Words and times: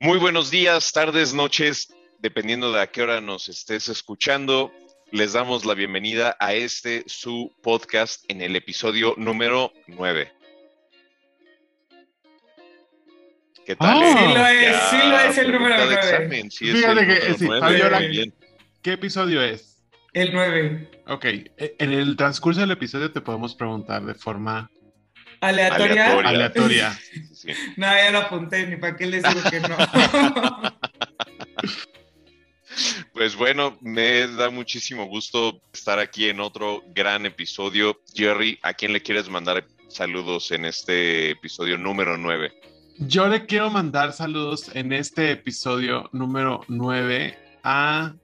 Muy 0.00 0.18
buenos 0.18 0.50
días, 0.50 0.92
tardes, 0.92 1.32
noches, 1.34 1.92
dependiendo 2.18 2.72
de 2.72 2.80
a 2.82 2.86
qué 2.88 3.02
hora 3.02 3.20
nos 3.20 3.48
estés 3.48 3.88
escuchando. 3.88 4.72
Les 5.12 5.32
damos 5.32 5.64
la 5.64 5.74
bienvenida 5.74 6.36
a 6.40 6.52
este 6.54 7.04
su 7.06 7.52
podcast 7.62 8.24
en 8.28 8.42
el 8.42 8.56
episodio 8.56 9.14
número 9.16 9.72
9. 9.86 10.32
¿Qué 13.64 13.76
tal? 13.76 14.02
Eh? 14.02 14.14
Sí 14.16 14.34
lo 14.34 14.46
es, 14.46 14.62
Ya, 14.62 14.90
sí 14.90 14.96
lo 15.08 15.18
es 15.18 15.38
el 15.38 15.52
número 15.52 15.74
pregunta 15.76 15.96
de 15.96 16.02
nueve. 16.02 16.16
examen, 16.26 16.50
sí 16.50 16.70
es 16.70 16.76
Fíjate 16.76 17.00
el 17.00 17.06
que, 17.06 17.14
número 17.14 17.34
sí, 17.38 17.44
nueve, 17.46 17.60
Fabiola, 17.60 17.98
muy 18.00 18.08
bien. 18.08 18.34
¿Qué 18.82 18.92
episodio 18.92 19.42
es? 19.42 19.82
El 20.12 20.32
9. 20.32 20.90
Ok, 21.08 21.24
e- 21.24 21.76
en 21.78 21.92
el 21.92 22.16
transcurso 22.16 22.60
del 22.60 22.70
episodio 22.70 23.12
te 23.12 23.20
podemos 23.20 23.54
preguntar 23.54 24.04
de 24.04 24.14
forma 24.14 24.70
¿Aleatoria? 25.40 26.06
Aleatoria. 26.06 26.28
aleatoria. 26.28 26.92
Sí, 26.92 27.26
sí, 27.26 27.34
sí. 27.34 27.72
No, 27.76 27.86
ya 27.86 28.10
lo 28.10 28.18
apunté, 28.18 28.66
ni 28.66 28.76
para 28.76 28.96
qué 28.96 29.06
les 29.06 29.22
digo 29.22 29.40
que 29.50 29.60
no. 29.60 29.76
Pues 33.16 33.34
bueno, 33.34 33.78
me 33.80 34.26
da 34.26 34.50
muchísimo 34.50 35.06
gusto 35.06 35.62
estar 35.72 35.98
aquí 35.98 36.28
en 36.28 36.38
otro 36.38 36.82
gran 36.88 37.24
episodio. 37.24 37.98
Jerry, 38.14 38.58
¿a 38.62 38.74
quién 38.74 38.92
le 38.92 39.00
quieres 39.00 39.30
mandar 39.30 39.66
saludos 39.88 40.50
en 40.50 40.66
este 40.66 41.30
episodio 41.30 41.78
número 41.78 42.18
9? 42.18 42.52
Yo 42.98 43.26
le 43.28 43.46
quiero 43.46 43.70
mandar 43.70 44.12
saludos 44.12 44.70
en 44.74 44.92
este 44.92 45.30
episodio 45.30 46.10
número 46.12 46.60
9 46.68 47.38
a 47.64 48.14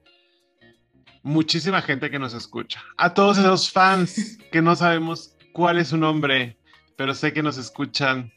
muchísima 1.23 1.81
gente 1.81 2.11
que 2.11 2.19
nos 2.19 2.35
escucha. 2.35 2.83
A 2.97 3.15
todos 3.15 3.39
esos 3.39 3.71
fans 3.71 4.37
que 4.51 4.61
no 4.61 4.75
sabemos 4.75 5.35
cuál 5.53 5.79
es 5.79 5.87
su 5.87 5.97
nombre, 5.97 6.57
pero 6.95 7.13
sé 7.13 7.33
que 7.33 7.43
nos 7.43 7.57
escuchan. 7.57 8.31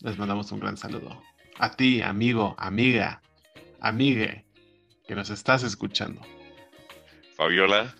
Les 0.00 0.16
mandamos 0.16 0.52
un 0.52 0.60
gran 0.60 0.76
saludo. 0.76 1.20
A 1.58 1.72
ti, 1.72 2.02
amigo, 2.02 2.54
amiga, 2.58 3.20
amigue, 3.80 4.44
que 5.06 5.14
nos 5.14 5.30
estás 5.30 5.62
escuchando. 5.64 6.20
Fabiola. 7.36 7.94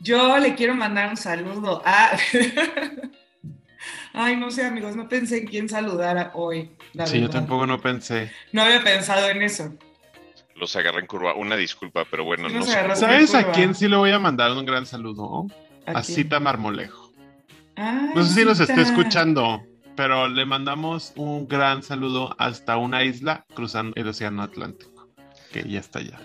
Yo 0.00 0.38
le 0.38 0.54
quiero 0.54 0.74
mandar 0.74 1.08
un 1.10 1.16
saludo 1.16 1.82
a... 1.84 2.16
Ay, 4.12 4.36
no 4.36 4.50
sé, 4.50 4.64
amigos, 4.64 4.94
no 4.94 5.08
pensé 5.08 5.38
en 5.38 5.46
quién 5.46 5.68
saludar 5.68 6.30
hoy. 6.34 6.70
la 6.92 7.06
Sí, 7.06 7.20
yo 7.20 7.28
tampoco 7.28 7.66
no 7.66 7.80
pensé. 7.80 8.30
No 8.52 8.62
había 8.62 8.82
pensado 8.84 9.28
en 9.28 9.42
eso. 9.42 9.74
Los 10.54 10.76
agarré 10.76 11.00
en 11.00 11.06
curva. 11.06 11.34
Una 11.34 11.56
disculpa, 11.56 12.04
pero 12.08 12.24
bueno, 12.24 12.48
Sí 12.48 12.54
no. 12.54 12.94
¿Sabes 12.94 13.34
a 13.34 13.50
quién 13.50 13.74
sí 13.74 13.88
le 13.88 13.96
voy 13.96 14.12
a 14.12 14.20
mandar 14.20 14.52
un 14.52 14.64
gran 14.64 14.86
saludo? 14.86 15.46
¿A 15.84 15.98
A? 15.98 16.02
Cita 16.04 16.38
Marmolejo. 16.38 17.03
Ay, 17.76 18.10
No 18.14 18.24
sé 18.24 18.34
si 18.34 18.44
nos 18.44 18.60
está 18.60 18.80
escuchando, 18.80 19.62
pero 19.96 20.28
le 20.28 20.44
mandamos 20.46 21.12
un 21.16 21.48
gran 21.48 21.82
saludo 21.82 22.34
hasta 22.38 22.76
una 22.76 23.04
isla 23.04 23.44
cruzando 23.54 23.92
el 23.96 24.08
Océano 24.08 24.42
Atlántico, 24.42 25.08
que 25.52 25.68
ya 25.68 25.80
está 25.80 26.00
allá. 26.00 26.20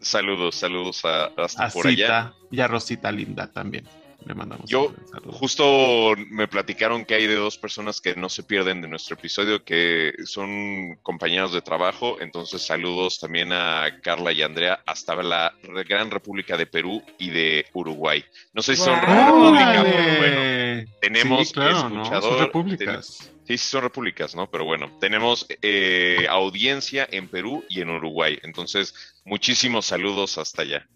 Saludos, 0.00 0.54
saludos 0.54 1.04
a, 1.04 1.26
hasta 1.36 1.66
A 1.66 1.70
por 1.70 1.86
allá. 1.86 2.32
Y 2.50 2.60
a 2.60 2.68
Rosita 2.68 3.10
Linda 3.10 3.50
también. 3.52 3.84
Le 4.28 4.34
mandamos 4.34 4.68
Yo. 4.68 4.92
Justo 5.30 6.14
me 6.30 6.46
platicaron 6.48 7.04
que 7.06 7.14
hay 7.14 7.26
de 7.26 7.34
dos 7.34 7.56
personas 7.56 8.00
que 8.02 8.14
no 8.14 8.28
se 8.28 8.42
pierden 8.42 8.82
de 8.82 8.88
nuestro 8.88 9.14
episodio, 9.16 9.64
que 9.64 10.12
son 10.26 10.96
compañeros 11.02 11.52
de 11.54 11.62
trabajo. 11.62 12.18
Entonces, 12.20 12.60
saludos 12.66 13.18
también 13.18 13.52
a 13.52 14.00
Carla 14.02 14.32
y 14.32 14.42
Andrea 14.42 14.82
hasta 14.84 15.14
la 15.22 15.54
re- 15.62 15.84
gran 15.84 16.10
República 16.10 16.58
de 16.58 16.66
Perú 16.66 17.02
y 17.18 17.30
de 17.30 17.64
Uruguay. 17.72 18.22
No 18.52 18.60
sé 18.60 18.76
si 18.76 18.82
son 18.82 19.00
¡Guau! 19.00 19.16
república, 19.54 19.80
¡Órale! 19.80 19.92
pero 19.92 20.18
bueno, 20.18 20.92
tenemos 21.00 21.48
sí, 21.48 21.54
claro, 21.54 21.88
¿no? 21.88 22.02
escuchador, 22.02 22.32
Son 22.36 22.46
repúblicas. 22.46 23.06
sí, 23.46 23.56
sí 23.56 23.58
son 23.58 23.82
repúblicas, 23.82 24.34
¿no? 24.34 24.50
Pero 24.50 24.66
bueno, 24.66 24.92
tenemos 25.00 25.46
eh, 25.62 26.26
audiencia 26.28 27.08
en 27.10 27.28
Perú 27.28 27.64
y 27.70 27.80
en 27.80 27.88
Uruguay. 27.88 28.38
Entonces, 28.42 28.94
muchísimos 29.24 29.86
saludos 29.86 30.36
hasta 30.36 30.62
allá. 30.62 30.86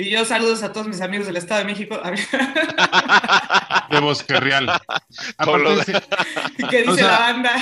Y 0.00 0.08
yo 0.08 0.24
saludos 0.24 0.62
a 0.62 0.72
todos 0.72 0.88
mis 0.88 1.02
amigos 1.02 1.26
del 1.26 1.36
Estado 1.36 1.60
de 1.60 1.66
México. 1.66 2.00
De 3.90 4.00
Bosque 4.00 4.38
Real. 4.40 4.66
Todo 5.44 5.58
lo 5.58 5.72
Aparte, 5.72 5.92
de- 5.92 6.68
¿Qué 6.70 6.78
dice 6.78 6.90
O 6.90 6.94
sea, 6.94 7.06
la 7.08 7.18
banda? 7.18 7.52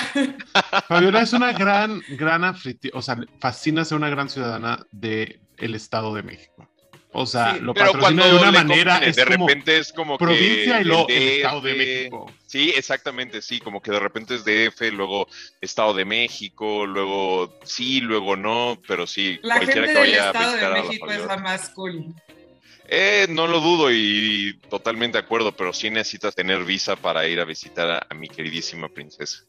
Fabiola 0.87 1.23
es 1.23 1.33
una 1.33 1.53
gran, 1.53 2.01
gran 2.11 2.43
afriti- 2.43 2.91
o 2.93 3.03
sea, 3.03 3.17
fascina 3.41 3.85
ser 3.85 3.97
una 3.97 4.11
gran 4.11 4.29
ciudadana 4.29 4.79
del 4.93 5.41
Estado 5.59 6.15
de 6.15 6.23
México. 6.23 6.69
O 7.13 7.25
sea, 7.25 7.55
Sí, 7.55 7.61
lo 7.61 7.73
patrocina 7.73 8.27
de 8.27 8.35
una 8.37 8.53
manera, 8.53 8.93
conviene, 8.93 9.11
es 9.11 9.17
de 9.17 9.25
como 9.25 9.47
repente 9.49 9.79
es 9.79 9.93
como 9.95 10.19
provincia 10.19 10.77
que 10.77 10.83
y 10.83 10.85
luego 10.85 11.07
el 11.09 11.17
el 11.17 11.29
Estado 11.29 11.61
de 11.63 11.75
México. 11.75 12.33
Sí, 12.47 12.73
exactamente, 12.77 13.41
sí, 13.43 13.59
como 13.61 13.81
que 13.81 13.91
de 13.91 13.99
repente 13.99 14.35
es 14.35 14.45
DF, 14.45 14.93
luego 14.93 15.27
Estado 15.63 15.95
de 15.95 16.05
México, 16.05 16.85
luego 16.87 17.59
sí, 17.65 18.03
luego 18.03 18.37
no, 18.37 18.79
pero 18.87 19.07
sí, 19.07 19.41
La 19.43 19.55
gente 19.59 19.73
cualquiera 19.73 19.87
que 19.87 19.93
del 19.95 20.11
vaya 20.19 20.23
a 20.25 20.27
Estado 20.27 20.51
de 20.51 20.57
visitar 20.57 20.73
a 20.73 20.77
la 20.77 20.83
México 20.85 21.11
es 21.11 21.27
la 21.27 21.37
más 21.39 21.71
cool. 21.71 22.15
Eh, 22.91 23.27
no 23.29 23.47
lo 23.47 23.61
dudo 23.61 23.93
y, 23.93 24.59
totalmente 24.71 25.19
de 25.19 25.25
acuerdo, 25.25 25.53
pero 25.55 25.75
sí 25.75 25.91
necesitas 25.91 26.35
tener 26.35 26.65
visa 26.65 26.97
para 26.97 27.27
ir 27.29 27.39
a 27.39 27.45
visitar 27.45 27.91
a, 27.91 28.07
a 28.09 28.15
mi 28.15 28.29
queridísima 28.29 28.89
princesa. 28.89 29.45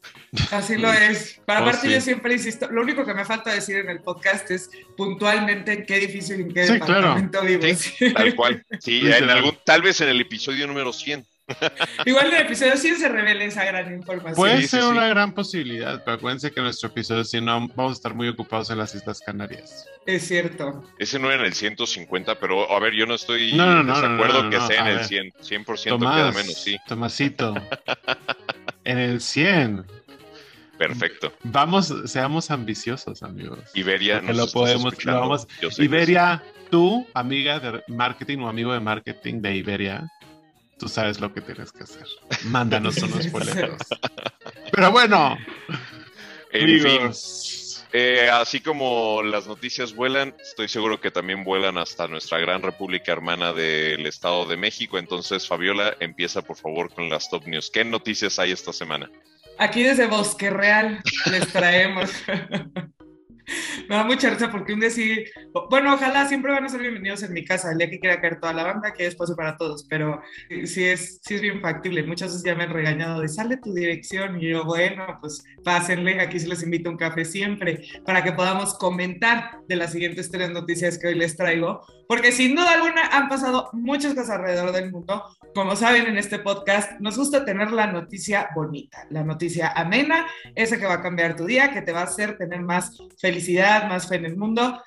Así 0.50 0.76
lo 0.76 0.92
es. 0.92 1.40
Para 1.46 1.66
Oh, 1.66 1.72
sí. 1.72 1.90
yo 1.90 2.00
siempre 2.02 2.34
insisto, 2.34 2.68
lo 2.70 2.82
único 2.82 3.04
que 3.06 3.14
me 3.14 3.24
falta 3.24 3.52
decir 3.54 3.76
en 3.76 3.88
el 3.88 4.00
podcast 4.02 4.50
es 4.50 4.68
puntualmente 4.96 5.72
en 5.72 5.86
qué 5.86 5.96
edificio 5.96 6.36
y 6.36 6.42
en 6.42 6.52
qué 6.52 6.66
Sí, 6.66 6.72
departamento 6.74 7.42
vivo. 7.42 7.62
Sí, 7.62 7.74
sí. 7.76 8.12
Tal 8.12 8.34
cual. 8.34 8.64
Sí, 8.78 9.00
en 9.10 9.30
algún, 9.30 9.56
tal 9.64 9.80
vez 9.82 10.00
en 10.02 10.10
el 10.10 10.20
episodio 10.20 10.66
número 10.66 10.92
100. 10.92 11.26
Igual 12.06 12.26
en 12.28 12.34
el 12.34 12.40
episodio 12.42 12.76
100 12.76 12.96
se 12.98 13.08
revela 13.08 13.44
esa 13.44 13.64
gran 13.64 13.92
información. 13.92 14.34
Puede 14.36 14.56
Sí, 14.58 14.62
sí, 14.62 14.68
ser 14.68 14.82
sí. 14.82 14.86
una 14.88 15.06
gran 15.08 15.32
posibilidad, 15.32 16.02
pero 16.04 16.16
acuérdense 16.16 16.50
que 16.50 16.60
en 16.60 16.64
nuestro 16.64 16.88
episodio 16.90 17.24
si 17.24 17.40
no 17.40 17.68
vamos 17.74 17.92
a 17.92 17.94
estar 17.94 18.14
muy 18.14 18.28
ocupados 18.28 18.70
en 18.70 18.78
las 18.78 18.94
Islas 18.94 19.20
Canarias. 19.20 19.86
Es 20.06 20.26
cierto. 20.26 20.84
Ese 20.98 21.18
no 21.18 21.30
era 21.30 21.40
en 21.40 21.46
el 21.46 21.54
150, 21.54 22.38
pero 22.38 22.70
a 22.72 22.78
ver, 22.80 22.94
yo 22.94 23.06
no 23.06 23.14
estoy 23.14 23.52
No, 23.52 23.66
no, 23.66 23.82
no, 23.82 24.00
no, 24.16 24.50
que 24.50 24.56
no, 24.58 24.66
sea 24.66 24.80
en 24.82 24.86
el 24.88 24.96
ver. 24.96 25.04
100. 25.06 25.32
100% 25.42 25.82
queda 25.82 25.90
Tomás, 25.98 26.34
menos, 26.34 26.54
sí. 26.54 26.76
Tomasito, 26.86 27.54
en 28.84 28.98
el 28.98 29.20
100. 29.20 29.84
Perfecto. 30.78 31.32
Vamos, 31.42 31.92
seamos 32.06 32.50
ambiciosos, 32.50 33.22
amigos. 33.22 33.58
Iberia, 33.74 34.22
nos 34.22 34.34
lo 34.36 34.46
podemos- 34.48 35.04
lo 35.04 35.20
vamos- 35.20 35.46
Iberia, 35.78 36.42
tú, 36.70 37.06
amiga 37.12 37.60
de 37.60 37.82
marketing 37.88 38.38
o 38.38 38.48
amigo 38.48 38.72
de 38.72 38.80
marketing 38.80 39.42
de 39.42 39.56
Iberia, 39.56 40.10
tú 40.80 40.88
sabes 40.88 41.20
lo 41.20 41.32
que 41.32 41.42
tienes 41.42 41.70
que 41.70 41.84
hacer. 41.84 42.06
Mándanos 42.46 42.96
unos 43.02 43.30
boletos. 43.30 43.82
Pero 44.72 44.90
bueno. 44.90 45.36
En 46.52 46.80
fin, 46.80 47.12
eh, 47.92 48.28
así 48.32 48.60
como 48.60 49.22
las 49.22 49.46
noticias 49.46 49.94
vuelan, 49.94 50.34
estoy 50.40 50.68
seguro 50.68 51.00
que 51.00 51.12
también 51.12 51.44
vuelan 51.44 51.78
hasta 51.78 52.08
nuestra 52.08 52.38
gran 52.38 52.62
república 52.62 53.12
hermana 53.12 53.52
del 53.52 54.04
Estado 54.06 54.46
de 54.46 54.56
México. 54.56 54.98
Entonces, 54.98 55.46
Fabiola, 55.46 55.96
empieza 56.00 56.42
por 56.42 56.56
favor 56.56 56.92
con 56.92 57.08
las 57.08 57.28
top 57.30 57.46
news. 57.46 57.70
¿Qué 57.70 57.84
noticias 57.84 58.38
hay 58.40 58.50
esta 58.50 58.72
semana? 58.72 59.08
Aquí 59.58 59.82
desde 59.82 60.06
Bosque 60.06 60.50
Real 60.50 61.00
les 61.30 61.46
traemos. 61.48 62.10
Me 63.88 63.96
da 63.96 64.04
mucha 64.04 64.30
risa 64.30 64.50
porque 64.50 64.72
un 64.72 64.90
sí, 64.90 65.24
bueno, 65.70 65.94
ojalá 65.94 66.26
siempre 66.26 66.52
van 66.52 66.64
a 66.64 66.68
ser 66.68 66.80
bienvenidos 66.80 67.22
en 67.22 67.32
mi 67.32 67.44
casa, 67.44 67.70
el 67.72 67.78
día 67.78 67.90
que 67.90 68.00
quiera 68.00 68.20
caer 68.20 68.40
toda 68.40 68.52
la 68.52 68.64
banda, 68.64 68.92
que 68.92 69.02
hay 69.02 69.08
espacio 69.08 69.36
para 69.36 69.56
todos, 69.56 69.86
pero 69.88 70.20
sí 70.64 70.84
es, 70.84 71.20
sí 71.22 71.34
es 71.34 71.40
bien 71.40 71.60
factible. 71.60 72.02
Muchas 72.02 72.30
veces 72.30 72.44
ya 72.44 72.54
me 72.54 72.64
han 72.64 72.70
regañado 72.70 73.20
de 73.20 73.28
sale 73.28 73.56
tu 73.56 73.72
dirección 73.72 74.40
y 74.40 74.50
yo, 74.50 74.64
bueno, 74.64 75.18
pues 75.20 75.44
pásenle, 75.64 76.20
aquí 76.20 76.38
sí 76.38 76.46
les 76.46 76.62
invito 76.62 76.90
un 76.90 76.96
café 76.96 77.24
siempre 77.24 77.84
para 78.04 78.22
que 78.22 78.32
podamos 78.32 78.74
comentar 78.74 79.60
de 79.68 79.76
las 79.76 79.92
siguientes 79.92 80.30
tres 80.30 80.50
noticias 80.50 80.98
que 80.98 81.08
hoy 81.08 81.14
les 81.14 81.36
traigo, 81.36 81.82
porque 82.08 82.32
sin 82.32 82.54
duda 82.54 82.72
alguna 82.72 83.06
han 83.06 83.28
pasado 83.28 83.68
muchas 83.72 84.14
cosas 84.14 84.30
alrededor 84.30 84.72
del 84.72 84.90
mundo. 84.90 85.24
Como 85.54 85.76
saben 85.76 86.06
en 86.06 86.16
este 86.16 86.38
podcast, 86.38 87.00
nos 87.00 87.16
gusta 87.16 87.44
tener 87.44 87.70
la 87.72 87.86
noticia 87.86 88.48
bonita, 88.54 89.06
la 89.10 89.24
noticia 89.24 89.68
amena, 89.68 90.26
esa 90.54 90.78
que 90.78 90.86
va 90.86 90.94
a 90.94 91.02
cambiar 91.02 91.36
tu 91.36 91.44
día, 91.44 91.72
que 91.72 91.82
te 91.82 91.92
va 91.92 92.00
a 92.00 92.04
hacer 92.04 92.36
tener 92.36 92.60
más 92.60 92.96
felicidad, 93.18 93.29
más 93.88 94.08
fe 94.08 94.16
en 94.16 94.24
el 94.26 94.36
mundo. 94.36 94.82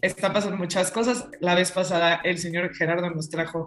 Están 0.00 0.32
pasando 0.32 0.56
muchas 0.56 0.90
cosas. 0.90 1.28
La 1.40 1.54
vez 1.54 1.72
pasada 1.72 2.20
el 2.24 2.38
señor 2.38 2.74
Gerardo 2.74 3.10
nos 3.10 3.28
trajo 3.28 3.66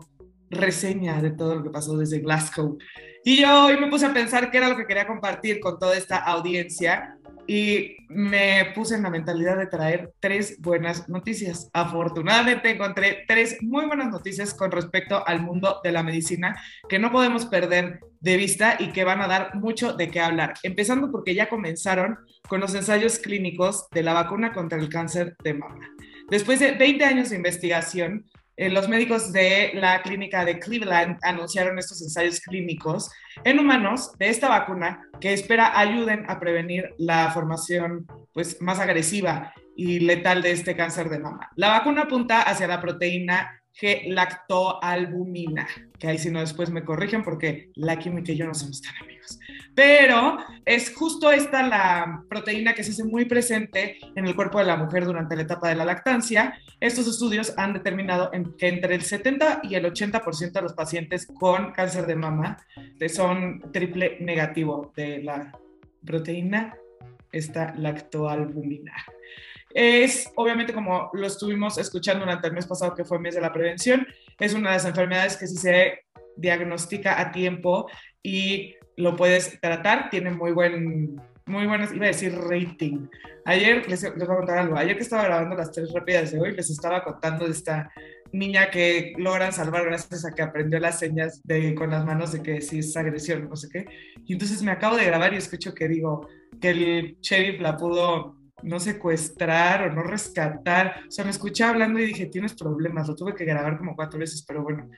reseña 0.50 1.22
de 1.22 1.32
todo 1.32 1.56
lo 1.56 1.64
que 1.64 1.70
pasó 1.70 1.98
desde 1.98 2.20
Glasgow. 2.20 2.78
Y 3.24 3.42
yo 3.42 3.66
hoy 3.66 3.78
me 3.78 3.88
puse 3.88 4.06
a 4.06 4.14
pensar 4.14 4.52
qué 4.52 4.58
era 4.58 4.70
lo 4.70 4.78
que 4.78 4.86
quería 4.86 5.08
compartir 5.08 5.60
con 5.60 5.80
toda 5.80 5.96
esta 5.98 6.18
audiencia 6.18 7.18
y 7.48 7.98
me 8.08 8.72
puse 8.76 8.96
en 8.96 9.04
la 9.04 9.10
mentalidad 9.10 9.58
de 9.58 9.68
traer 9.68 10.14
tres 10.20 10.60
buenas 10.62 11.10
noticias. 11.10 11.70
Afortunadamente 11.74 12.70
encontré 12.70 13.26
tres 13.28 13.58
muy 13.62 13.86
buenas 13.86 14.10
noticias 14.10 14.54
con 14.54 14.72
respecto 14.72 15.26
al 15.28 15.42
mundo 15.42 15.82
de 15.84 15.92
la 15.92 16.04
medicina 16.04 16.62
que 16.88 17.00
no 17.00 17.12
podemos 17.12 17.46
perder 17.46 18.00
de 18.20 18.38
vista 18.38 18.78
y 18.80 18.92
que 18.92 19.04
van 19.04 19.22
a 19.22 19.28
dar 19.28 19.56
mucho 19.56 19.94
de 19.94 20.10
qué 20.10 20.20
hablar. 20.20 20.54
Empezando 20.64 21.12
porque 21.12 21.36
ya 21.36 21.50
comenzaron 21.50 22.20
con 22.52 22.60
los 22.60 22.76
ensayos 22.76 23.18
clínicos 23.18 23.88
de 23.92 24.04
la 24.04 24.12
vacuna 24.12 24.52
contra 24.52 24.78
el 24.78 24.90
cáncer 24.90 25.38
de 25.42 25.54
mama. 25.54 25.90
Después 26.30 26.60
de 26.60 26.74
20 26.74 27.06
años 27.06 27.30
de 27.30 27.38
investigación, 27.38 28.26
eh, 28.58 28.70
los 28.70 28.90
médicos 28.90 29.32
de 29.32 29.72
la 29.76 30.02
clínica 30.02 30.44
de 30.44 30.60
Cleveland 30.60 31.18
anunciaron 31.22 31.80
estos 31.80 32.02
ensayos 32.02 32.42
clínicos 32.42 33.10
en 33.46 33.58
humanos 33.58 34.12
de 34.20 34.28
esta 34.28 34.50
vacuna 34.50 35.02
que 35.22 35.32
espera 35.32 35.80
ayuden 35.80 36.26
a 36.28 36.42
prevenir 36.42 36.94
la 36.98 37.32
formación 37.32 38.06
pues, 38.34 38.62
más 38.62 38.80
agresiva 38.80 39.54
y 39.78 40.02
letal 40.02 40.42
de 40.42 40.52
este 40.52 40.76
cáncer 40.76 41.08
de 41.08 41.20
mama. 41.20 41.50
La 41.56 41.70
vacuna 41.70 42.02
apunta 42.02 42.42
hacia 42.42 42.68
la 42.68 42.82
proteína 42.82 43.61
G-lactoalbumina, 43.80 45.68
que 45.98 46.08
ahí 46.08 46.18
si 46.18 46.30
no 46.30 46.40
después 46.40 46.70
me 46.70 46.84
corrigen 46.84 47.24
porque 47.24 47.72
la 47.76 47.98
química 47.98 48.32
y 48.32 48.38
yo 48.38 48.46
no 48.46 48.54
somos 48.54 48.82
tan 48.82 48.96
amigos. 48.98 49.40
Pero 49.74 50.38
es 50.66 50.94
justo 50.94 51.32
esta 51.32 51.64
la 51.64 52.24
proteína 52.30 52.74
que 52.74 52.84
se 52.84 52.92
hace 52.92 53.04
muy 53.04 53.26
presente 53.26 53.98
en 54.16 54.28
el 54.28 54.36
cuerpo 54.36 54.60
de 54.60 54.66
la 54.66 54.76
mujer 54.76 55.06
durante 55.06 55.36
la 55.36 55.44
etapa 55.44 55.70
de 55.70 55.76
la 55.76 55.86
lactancia. 55.86 56.60
Estos 56.80 57.08
estudios 57.08 57.54
han 57.58 57.74
determinado 57.74 58.32
que 58.58 58.68
entre 58.68 58.96
el 58.96 59.04
70 59.04 59.62
y 59.64 59.76
el 59.76 59.86
80% 59.86 60.52
de 60.52 60.62
los 60.62 60.74
pacientes 60.74 61.26
con 61.26 61.72
cáncer 61.72 62.06
de 62.06 62.16
mama 62.16 62.58
son 63.08 63.72
triple 63.72 64.18
negativo 64.20 64.92
de 64.96 65.24
la 65.24 65.58
proteína 66.06 66.76
esta 67.32 67.74
lactoalbumina. 67.76 68.94
Es, 69.74 70.32
obviamente, 70.36 70.74
como 70.74 71.10
lo 71.14 71.28
estuvimos 71.28 71.78
escuchando 71.78 72.26
durante 72.26 72.48
el 72.48 72.54
mes 72.54 72.68
pasado, 72.68 72.96
que 72.96 73.06
fue 73.06 73.20
mes 73.20 73.36
de 73.36 73.42
la 73.42 73.54
prevención, 73.54 74.06
es 74.40 74.54
una 74.54 74.70
de 74.70 74.76
las 74.78 74.86
enfermedades 74.86 75.38
que 75.38 75.48
si 75.48 75.58
se 75.58 76.00
diagnostica 76.36 77.20
a 77.20 77.32
tiempo 77.32 77.88
y 78.24 78.76
lo 78.98 79.16
puedes 79.16 79.60
tratar, 79.60 80.10
tiene 80.10 80.32
muy 80.32 80.52
buen, 80.52 81.22
muy 81.46 81.68
buenas, 81.68 81.94
iba 81.94 82.06
a 82.06 82.10
decir 82.10 82.34
rating. 82.36 83.08
Ayer, 83.46 83.88
les, 83.90 84.04
les 84.04 84.14
voy 84.14 84.24
a 84.24 84.38
contar 84.38 84.58
algo, 84.60 84.78
ayer 84.78 84.96
que 84.96 85.04
estaba 85.04 85.24
grabando 85.24 85.56
las 85.56 85.72
tres 85.72 85.92
rápidas 85.94 86.32
de 86.32 86.40
hoy, 86.40 86.56
les 86.56 86.70
estaba 86.70 87.04
contando 87.04 87.46
de 87.46 87.52
esta 87.52 87.92
niña 88.34 88.70
que 88.70 89.14
logran 89.18 89.52
salvar 89.52 89.86
gracias 89.86 90.26
a 90.26 90.32
que 90.32 90.42
aprendió 90.42 90.80
las 90.80 91.00
señas 91.00 91.42
de, 91.44 91.76
con 91.76 91.90
las 91.90 92.06
manos 92.06 92.32
de 92.32 92.42
que 92.42 92.62
si 92.62 92.80
es 92.80 92.96
agresión, 92.96 93.50
no 93.50 93.56
sé 93.56 93.70
qué. 93.70 93.86
Y 94.26 94.34
entonces 94.34 94.62
me 94.64 94.72
acabo 94.72 94.96
de 94.96 95.06
grabar 95.06 95.34
y 95.34 95.38
escucho 95.38 95.74
que 95.74 95.88
digo 95.88 96.28
que 96.62 96.70
el 96.70 97.18
sheriff 97.22 97.60
la 97.62 97.78
pudo 97.78 98.41
no 98.64 98.80
secuestrar 98.80 99.84
o 99.84 99.94
no 99.94 100.04
rescatar. 100.04 101.02
O 101.18 101.24
me 101.24 101.30
escuché 101.30 101.64
hablando 101.64 102.00
y 102.00 102.06
dije, 102.06 102.28
tienes 102.28 102.54
problemas, 102.54 103.08
lo 103.08 103.16
tuve 103.16 103.36
que 103.36 103.46
grabar 103.46 103.78
como 103.78 103.96
cuatro 103.96 104.20
veces, 104.20 104.44
pero 104.48 104.64
bueno. 104.64 104.90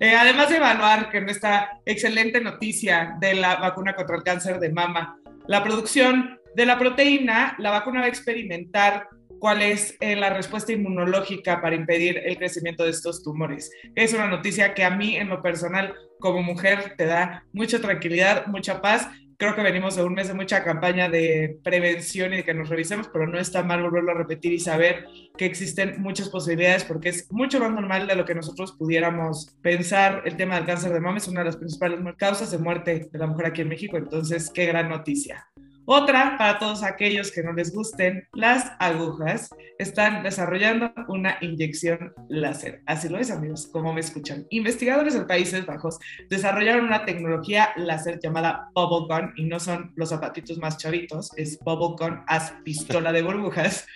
Eh, 0.00 0.14
además 0.14 0.50
de 0.50 0.56
evaluar 0.56 1.10
que 1.10 1.18
en 1.18 1.28
esta 1.28 1.80
excelente 1.84 2.40
noticia 2.40 3.16
de 3.20 3.34
la 3.34 3.56
vacuna 3.56 3.94
contra 3.94 4.16
el 4.16 4.22
cáncer 4.22 4.58
de 4.58 4.72
mama, 4.72 5.18
la 5.46 5.62
producción 5.62 6.38
de 6.54 6.66
la 6.66 6.78
proteína, 6.78 7.54
la 7.58 7.70
vacuna 7.70 8.00
va 8.00 8.06
a 8.06 8.10
experimentar 8.10 9.08
cuál 9.38 9.62
es 9.62 9.96
eh, 10.00 10.16
la 10.16 10.30
respuesta 10.30 10.72
inmunológica 10.72 11.60
para 11.60 11.76
impedir 11.76 12.18
el 12.24 12.36
crecimiento 12.36 12.84
de 12.84 12.90
estos 12.90 13.22
tumores. 13.22 13.70
Es 13.94 14.12
una 14.12 14.26
noticia 14.26 14.74
que 14.74 14.84
a 14.84 14.90
mí 14.90 15.16
en 15.16 15.28
lo 15.28 15.42
personal 15.42 15.94
como 16.18 16.42
mujer 16.42 16.94
te 16.96 17.06
da 17.06 17.44
mucha 17.52 17.80
tranquilidad, 17.80 18.46
mucha 18.46 18.80
paz 18.80 19.08
creo 19.38 19.54
que 19.54 19.62
venimos 19.62 19.94
de 19.94 20.02
un 20.02 20.14
mes 20.14 20.28
de 20.28 20.34
mucha 20.34 20.64
campaña 20.64 21.08
de 21.08 21.58
prevención 21.62 22.32
y 22.34 22.38
de 22.38 22.44
que 22.44 22.52
nos 22.52 22.68
revisemos, 22.68 23.08
pero 23.08 23.26
no 23.26 23.38
está 23.38 23.62
mal 23.62 23.80
volverlo 23.80 24.10
a 24.10 24.14
repetir 24.14 24.52
y 24.52 24.58
saber 24.58 25.06
que 25.36 25.46
existen 25.46 26.02
muchas 26.02 26.28
posibilidades 26.28 26.84
porque 26.84 27.10
es 27.10 27.30
mucho 27.30 27.60
más 27.60 27.70
normal 27.70 28.08
de 28.08 28.16
lo 28.16 28.24
que 28.24 28.34
nosotros 28.34 28.72
pudiéramos 28.72 29.56
pensar. 29.62 30.22
El 30.24 30.36
tema 30.36 30.56
del 30.56 30.66
cáncer 30.66 30.92
de 30.92 31.00
mama 31.00 31.18
es 31.18 31.28
una 31.28 31.40
de 31.40 31.46
las 31.46 31.56
principales 31.56 32.00
causas 32.16 32.50
de 32.50 32.58
muerte 32.58 33.08
de 33.10 33.18
la 33.18 33.28
mujer 33.28 33.46
aquí 33.46 33.62
en 33.62 33.68
México, 33.68 33.96
entonces 33.96 34.50
qué 34.52 34.66
gran 34.66 34.88
noticia. 34.88 35.48
Otra, 35.90 36.36
para 36.36 36.58
todos 36.58 36.82
aquellos 36.82 37.32
que 37.32 37.42
no 37.42 37.54
les 37.54 37.74
gusten 37.74 38.28
las 38.34 38.72
agujas, 38.78 39.48
están 39.78 40.22
desarrollando 40.22 40.92
una 41.08 41.38
inyección 41.40 42.12
láser. 42.28 42.82
Así 42.84 43.08
lo 43.08 43.16
es, 43.16 43.30
amigos, 43.30 43.70
como 43.72 43.94
me 43.94 44.00
escuchan. 44.00 44.46
Investigadores 44.50 45.14
de 45.14 45.24
Países 45.24 45.64
Bajos 45.64 45.98
desarrollaron 46.28 46.84
una 46.84 47.06
tecnología 47.06 47.70
láser 47.76 48.20
llamada 48.22 48.68
Bubble 48.74 49.06
Gun, 49.08 49.32
y 49.36 49.44
no 49.44 49.58
son 49.58 49.90
los 49.96 50.10
zapatitos 50.10 50.58
más 50.58 50.76
chavitos, 50.76 51.30
es 51.38 51.58
Bubble 51.60 51.96
Gun 51.98 52.20
as 52.26 52.52
pistola 52.64 53.10
de 53.10 53.22
burbujas, 53.22 53.86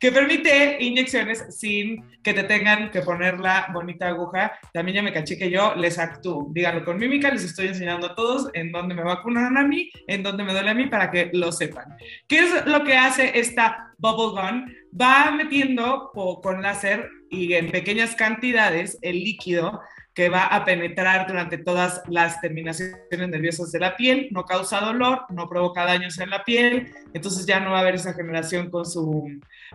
que 0.00 0.10
permite 0.10 0.82
inyecciones 0.82 1.54
sin 1.54 2.02
que 2.22 2.32
te 2.32 2.44
tengan 2.44 2.90
que 2.90 3.02
poner 3.02 3.38
la 3.38 3.68
bonita 3.74 4.08
aguja. 4.08 4.52
También 4.72 4.96
ya 4.96 5.02
me 5.02 5.12
caché 5.12 5.36
que 5.36 5.50
yo 5.50 5.74
les 5.74 5.98
actúo. 5.98 6.48
Díganlo 6.50 6.82
con 6.82 6.96
mímica, 6.96 7.30
les 7.30 7.44
estoy 7.44 7.66
enseñando 7.66 8.06
a 8.06 8.14
todos 8.14 8.48
en 8.54 8.72
dónde 8.72 8.94
me 8.94 9.02
vacunaron 9.02 9.58
a 9.58 9.64
mí, 9.64 9.90
en 10.06 10.22
dónde 10.22 10.44
me 10.44 10.52
duele 10.54 10.70
a 10.70 10.74
mí, 10.74 10.86
para 10.86 11.10
que 11.10 11.30
lo 11.42 11.52
sepan. 11.52 11.96
¿Qué 12.28 12.38
es 12.38 12.66
lo 12.66 12.84
que 12.84 12.96
hace 12.96 13.38
esta 13.38 13.92
bubble 13.98 14.40
gun? 14.40 14.74
Va 14.98 15.30
metiendo 15.30 16.10
con 16.42 16.62
láser 16.62 17.08
y 17.30 17.52
en 17.54 17.70
pequeñas 17.70 18.14
cantidades 18.14 18.98
el 19.02 19.16
líquido 19.16 19.80
que 20.14 20.28
va 20.28 20.44
a 20.44 20.64
penetrar 20.64 21.26
durante 21.26 21.58
todas 21.58 22.02
las 22.08 22.40
terminaciones 22.40 23.00
nerviosas 23.10 23.72
de 23.72 23.78
la 23.78 23.96
piel, 23.96 24.28
no 24.30 24.44
causa 24.44 24.80
dolor, 24.80 25.22
no 25.30 25.48
provoca 25.48 25.84
daños 25.84 26.18
en 26.18 26.30
la 26.30 26.44
piel, 26.44 26.92
entonces 27.14 27.46
ya 27.46 27.60
no 27.60 27.70
va 27.70 27.78
a 27.78 27.80
haber 27.80 27.94
esa 27.94 28.12
generación 28.12 28.70
con 28.70 28.84
su 28.84 29.28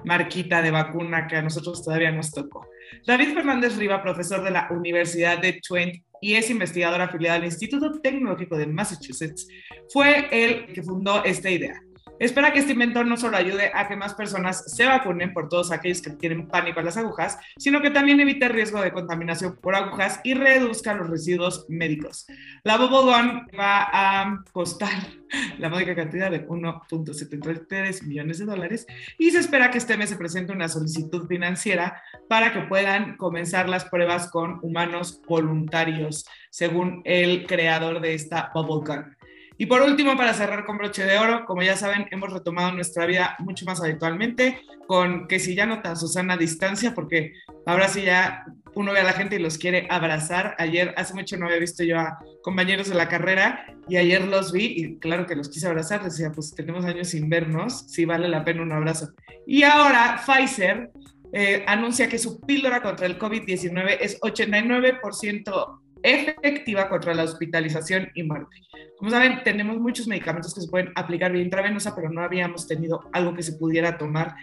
marquita 0.06 0.62
de 0.62 0.72
vacuna 0.72 1.28
que 1.28 1.38
a 1.38 1.42
nosotros 1.42 1.84
todavía 1.84 2.12
nos 2.12 2.31
tocó. 2.31 2.68
David 3.06 3.34
Fernández 3.34 3.78
Riva, 3.78 4.04
profesor 4.04 4.44
de 4.44 4.51
la 4.51 4.68
Universidad 4.72 5.39
de 5.39 5.60
Twente 5.68 6.04
y 6.22 6.36
es 6.36 6.50
investigador 6.50 7.01
afiliado 7.01 7.38
al 7.38 7.45
Instituto 7.45 8.00
Tecnológico 8.00 8.57
de 8.57 8.68
Massachusetts, 8.68 9.48
fue 9.92 10.28
el 10.31 10.74
que 10.74 10.83
fundó 10.83 11.24
esta 11.24 11.50
idea. 11.50 11.80
Espera 12.19 12.52
que 12.52 12.60
este 12.60 12.74
inventor 12.74 13.06
no 13.06 13.18
solo 13.18 13.38
ayude 13.38 13.72
a 13.74 13.88
que 13.88 13.96
más 13.96 14.14
personas 14.14 14.64
se 14.74 14.86
vacunen 14.86 15.34
por 15.34 15.50
todos 15.50 15.72
aquellos 15.72 16.02
que 16.02 16.12
tienen 16.12 16.48
pánico 16.48 16.80
a 16.80 16.84
las 16.84 16.98
agujas, 16.98 17.38
sino 17.58 17.81
que 17.81 17.92
también 17.92 18.19
evite 18.19 18.46
el 18.46 18.54
riesgo 18.54 18.81
de 18.81 18.92
contaminación 18.92 19.58
por 19.62 19.75
agujas 19.75 20.19
y 20.24 20.34
reduzca 20.34 20.94
los 20.94 21.10
residuos 21.10 21.66
médicos. 21.69 22.25
La 22.64 22.78
Bubble 22.78 23.46
va 23.58 23.88
a 23.92 24.44
costar 24.52 24.90
la 25.60 25.69
módica 25.69 25.96
cantidad 25.96 26.31
de 26.31 26.48
1.73 26.48 28.04
millones 28.04 28.40
de 28.40 28.46
dólares 28.46 28.88
y 29.18 29.31
se 29.31 29.40
espera 29.40 29.72
que 29.72 29.78
este 29.78 29.98
mes 29.98 30.10
se 30.10 30.16
presente 30.16 30.54
una 30.54 30.69
solicitud 30.69 31.28
financiera 31.28 32.02
para 32.28 32.54
que 32.54 32.62
puedan 32.62 33.18
comenzar 33.18 33.69
las 33.69 33.86
pruebas 33.86 34.30
con 34.30 34.60
humanos 34.62 35.22
voluntarios, 35.28 36.25
según 36.50 37.02
el 37.06 37.46
creador 37.46 38.02
de 38.02 38.14
esta 38.14 38.52
Bubble. 38.54 39.17
Y 39.57 39.65
por 39.65 39.81
último, 39.81 40.15
para 40.15 40.33
cerrar 40.33 40.65
con 40.65 40.77
broche 40.77 41.04
de 41.04 41.18
oro, 41.18 41.45
como 41.45 41.63
ya 41.63 41.75
saben, 41.75 42.07
hemos 42.12 42.31
retomado 42.31 42.71
nuestra 42.74 43.06
vida 43.06 43.36
mucho 43.39 43.65
más 43.65 43.81
habitualmente, 43.81 44.62
con 44.86 45.27
que 45.27 45.39
si 45.39 45.56
ya 45.56 45.65
no 45.65 45.81
tan 45.81 45.98
Susana 45.98 46.38
distancia, 46.38 46.94
porque 46.94 47.33
ahora 47.65 47.88
sí 47.88 48.04
ya 48.04 48.45
uno 48.75 48.94
ve 48.94 49.00
a 49.00 49.04
la 49.04 49.13
gente 49.13 49.36
y 49.36 49.39
los 49.39 49.57
quiere 49.57 49.88
abrazar. 49.89 50.56
Ayer, 50.59 50.94
hace 50.95 51.15
mucho 51.15 51.38
no 51.38 51.48
había 51.48 51.59
visto 51.59 51.83
yo 51.83 51.98
a 52.00 52.19
compañeros 52.44 52.88
de 52.88 52.95
la 52.95 53.09
carrera 53.09 53.65
y 53.89 53.98
ayer 53.98 54.27
los 54.27 54.51
vi 54.51 54.65
y 54.65 55.00
claro 55.00 55.25
que 55.25 55.36
los 55.36 55.50
quise 55.50 55.68
abrazar. 55.68 56.04
Decía, 56.04 56.31
pues 56.31 56.54
tenemos 56.54 56.86
años 56.86 57.09
sin 57.09 57.27
vernos, 57.27 57.86
sí 57.88 58.06
vale 58.06 58.27
la 58.30 58.45
pena 58.45 58.62
un 58.62 58.71
abrazo. 58.71 59.09
Y 59.47 59.64
ahora 59.64 60.21
Pfizer 60.23 60.92
eh, 61.33 61.64
anuncia 61.68 62.07
que 62.07 62.19
su 62.19 62.40
píldora 62.40 62.81
contra 62.81 63.07
el 63.07 63.18
COVID-19 63.18 63.97
es 63.99 64.19
89% 64.21 65.80
efectiva 66.07 66.87
contra 66.90 67.14
la 67.14 67.23
hospitalización 67.23 68.09
y 68.16 68.23
muerte. 68.23 68.56
Como 68.97 69.11
saben, 69.11 69.42
tenemos 69.44 69.78
muchos 69.78 70.07
medicamentos 70.07 70.54
que 70.54 70.61
se 70.61 70.69
pueden 70.69 70.92
aplicar 70.95 71.31
vía 71.31 71.44
intravenosa, 71.44 71.95
pero 71.95 72.09
no 72.09 72.21
habíamos 72.21 72.68
tenido 72.68 73.09
algo 73.14 73.33
que 73.33 73.44
se 73.44 73.54
pudiera 73.54 73.97
tomar. 73.97 74.35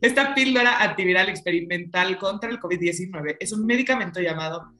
Esta 0.00 0.34
píldora 0.34 0.78
antiviral 0.78 1.28
experimental 1.28 2.16
contra 2.16 2.48
el 2.48 2.58
COVID-19 2.58 3.36
es 3.38 3.52
un 3.52 3.66
medicamento 3.66 4.20
llamado 4.20 4.72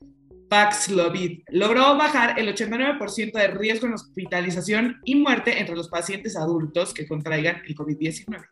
Paxlovid. 0.49 1.43
Logró 1.49 1.97
bajar 1.97 2.39
el 2.39 2.55
89% 2.55 3.33
de 3.33 3.49
riesgo 3.49 3.87
en 3.87 3.95
hospitalización 3.95 4.97
y 5.05 5.17
muerte 5.17 5.61
entre 5.61 5.77
los 5.77 5.89
pacientes 5.89 6.37
adultos 6.37 6.95
que 6.95 7.07
contraigan 7.07 7.63
el 7.67 7.75
COVID-19. 7.75 8.47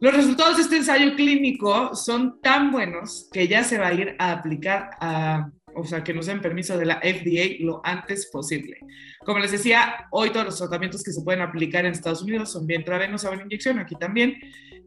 Los 0.00 0.16
resultados 0.16 0.56
de 0.56 0.62
este 0.62 0.76
ensayo 0.78 1.14
clínico 1.14 1.94
son 1.94 2.40
tan 2.40 2.72
buenos 2.72 3.28
que 3.30 3.46
ya 3.46 3.62
se 3.62 3.76
va 3.76 3.88
a 3.88 3.92
ir 3.92 4.16
a 4.18 4.32
aplicar 4.32 4.90
a 4.98 5.50
o 5.80 5.84
sea, 5.84 6.04
que 6.04 6.14
nos 6.14 6.26
den 6.26 6.40
permiso 6.40 6.76
de 6.78 6.86
la 6.86 7.00
FDA 7.00 7.56
lo 7.60 7.80
antes 7.84 8.30
posible. 8.30 8.78
Como 9.24 9.38
les 9.38 9.52
decía, 9.52 10.06
hoy 10.10 10.30
todos 10.30 10.46
los 10.46 10.58
tratamientos 10.58 11.02
que 11.02 11.12
se 11.12 11.22
pueden 11.22 11.42
aplicar 11.42 11.84
en 11.84 11.92
Estados 11.92 12.22
Unidos 12.22 12.52
son 12.52 12.66
bien 12.66 12.80
intravenosa 12.80 13.30
o 13.30 13.34
en 13.34 13.42
inyección, 13.42 13.78
aquí 13.78 13.94
también. 13.96 14.38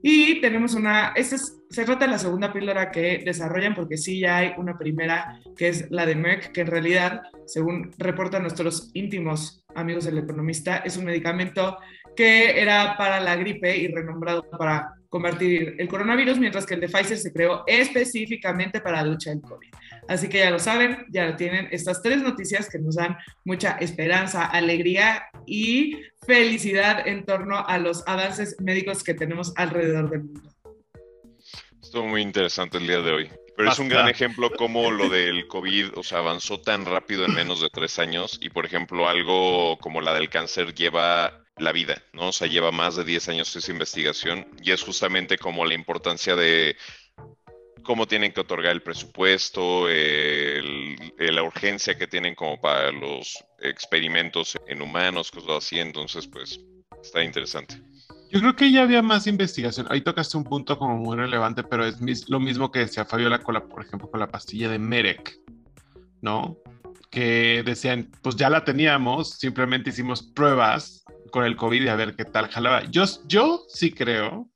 Y 0.02 0.42
tenemos 0.42 0.74
una, 0.74 1.14
esta 1.16 1.38
se 1.38 1.86
trata 1.86 2.06
de 2.06 2.12
la 2.12 2.20
segunda 2.20 2.52
píldora 2.52 2.92
que 2.92 3.24
desarrollan 3.26 3.74
porque 3.74 3.98
sí 3.98 4.20
ya 4.20 4.38
hay 4.38 4.54
una 4.58 4.78
primera 4.78 5.40
que 5.58 5.70
es 5.70 5.90
la 5.90 6.06
de 6.06 6.16
Merck, 6.16 6.52
que 6.52 6.62
en 6.62 6.68
realidad, 6.68 7.22
según 7.46 7.92
reportan 7.98 8.44
nuestros 8.44 8.92
íntimos 8.94 9.64
amigos 9.74 10.06
del 10.06 10.20
economista, 10.20 10.78
es 10.78 10.98
un 10.98 11.06
medicamento 11.06 11.78
que 12.16 12.62
era 12.62 12.96
para 12.98 13.20
la 13.20 13.36
gripe 13.36 13.76
y 13.76 13.88
renombrado 13.88 14.48
para 14.50 14.94
combatir 15.10 15.76
el 15.78 15.88
coronavirus, 15.88 16.38
mientras 16.38 16.66
que 16.66 16.74
el 16.74 16.82
de 16.82 16.90
Pfizer 16.90 17.18
se 17.18 17.32
creó 17.32 17.64
específicamente 17.66 18.82
para 18.82 19.04
la 19.04 19.12
lucha 19.12 19.30
del 19.30 19.42
COVID. 19.42 19.70
Así 20.08 20.30
que 20.30 20.40
ya 20.40 20.52
lo 20.52 20.60
saben, 20.60 21.06
ya 21.10 21.26
lo 21.26 21.36
tienen 21.36 21.68
estas 21.72 22.02
tres 22.02 22.22
noticias 22.22 22.70
que 22.70 22.80
nos 22.80 22.96
dan 22.96 23.18
mucha 23.46 23.78
esperanza, 23.80 24.46
alegría 24.46 25.26
y 25.46 25.98
felicidad 26.26 27.08
en 27.08 27.26
torno 27.26 27.66
a 27.66 27.78
los 27.78 28.08
avances 28.08 28.56
médicos 28.60 29.04
que 29.04 29.14
tenemos 29.14 29.54
alrededor 29.56 30.10
del 30.10 30.24
mundo. 30.24 30.50
Estuvo 31.82 32.08
muy 32.08 32.22
interesante 32.22 32.78
el 32.78 32.88
día 32.88 33.02
de 33.02 33.12
hoy. 33.12 33.30
Pero 33.56 33.70
es 33.70 33.78
un 33.78 33.88
gran 33.88 34.10
ejemplo 34.10 34.50
como 34.50 34.90
lo 34.90 35.10
del 35.10 35.48
COVID, 35.48 35.96
o 35.96 36.04
sea, 36.04 36.18
avanzó 36.18 36.60
tan 36.60 36.86
rápido 36.86 37.26
en 37.26 37.36
menos 37.36 37.62
de 37.62 37.70
tres 37.70 38.00
años 38.00 38.40
y, 38.42 38.50
por 38.50 38.66
ejemplo, 38.66 39.08
algo 39.08 39.78
como 39.78 40.02
la 40.02 40.16
del 40.16 40.30
cáncer 40.30 40.74
lleva 40.74 41.44
la 41.58 41.72
vida, 41.72 42.02
¿no? 42.14 42.30
O 42.30 42.32
sea, 42.32 42.48
lleva 42.48 42.72
más 42.72 42.96
de 42.96 43.04
10 43.04 43.30
años 43.30 43.56
esa 43.56 43.72
investigación 43.72 44.48
y 44.62 44.72
es 44.72 44.82
justamente 44.82 45.38
como 45.38 45.66
la 45.66 45.76
importancia 45.76 46.36
de 46.36 46.76
cómo 47.84 48.08
tienen 48.08 48.32
que 48.32 48.42
otorgar 48.42 48.72
el 48.72 48.82
presupuesto, 48.82 49.88
la 49.88 51.44
urgencia 51.44 51.98
que 51.98 52.08
tienen 52.08 52.36
como 52.36 52.60
para 52.60 52.92
los 52.92 53.44
experimentos 53.60 54.58
en 54.68 54.82
humanos, 54.82 55.32
cosas 55.32 55.66
así. 55.66 55.80
Entonces, 55.80 56.28
pues, 56.28 56.60
está 57.02 57.24
interesante. 57.24 57.82
Yo 58.32 58.40
creo 58.40 58.56
que 58.56 58.72
ya 58.72 58.82
había 58.82 59.04
más 59.04 59.28
investigación. 59.28 59.86
Ahí 59.92 60.02
tocaste 60.02 60.38
un 60.38 60.44
punto 60.44 60.80
como 60.80 60.98
muy 60.98 61.16
relevante, 61.16 61.64
pero 61.64 61.86
es 61.86 62.30
lo 62.30 62.40
mismo 62.40 62.72
que 62.72 62.80
decía 62.80 63.06
Fabiola 63.06 63.40
con 63.40 63.54
la, 63.54 63.64
por 63.64 63.86
ejemplo, 63.86 64.10
con 64.10 64.20
la 64.20 64.28
pastilla 64.28 64.70
de 64.70 64.80
Merek, 64.80 65.40
¿no? 66.22 66.58
Que 67.12 67.62
decían, 67.64 68.10
pues 68.24 68.36
ya 68.36 68.50
la 68.50 68.64
teníamos, 68.64 69.38
simplemente 69.38 69.92
hicimos 69.92 70.24
pruebas 70.24 71.04
con 71.32 71.46
el 71.46 71.56
COVID 71.56 71.84
y 71.84 71.88
a 71.90 71.96
ver 71.96 72.16
qué 72.16 72.26
tal 72.26 72.48
jalaba. 72.48 72.86
Yo, 72.86 73.04
yo 73.28 73.66
sí 73.68 73.92
creo 73.92 74.50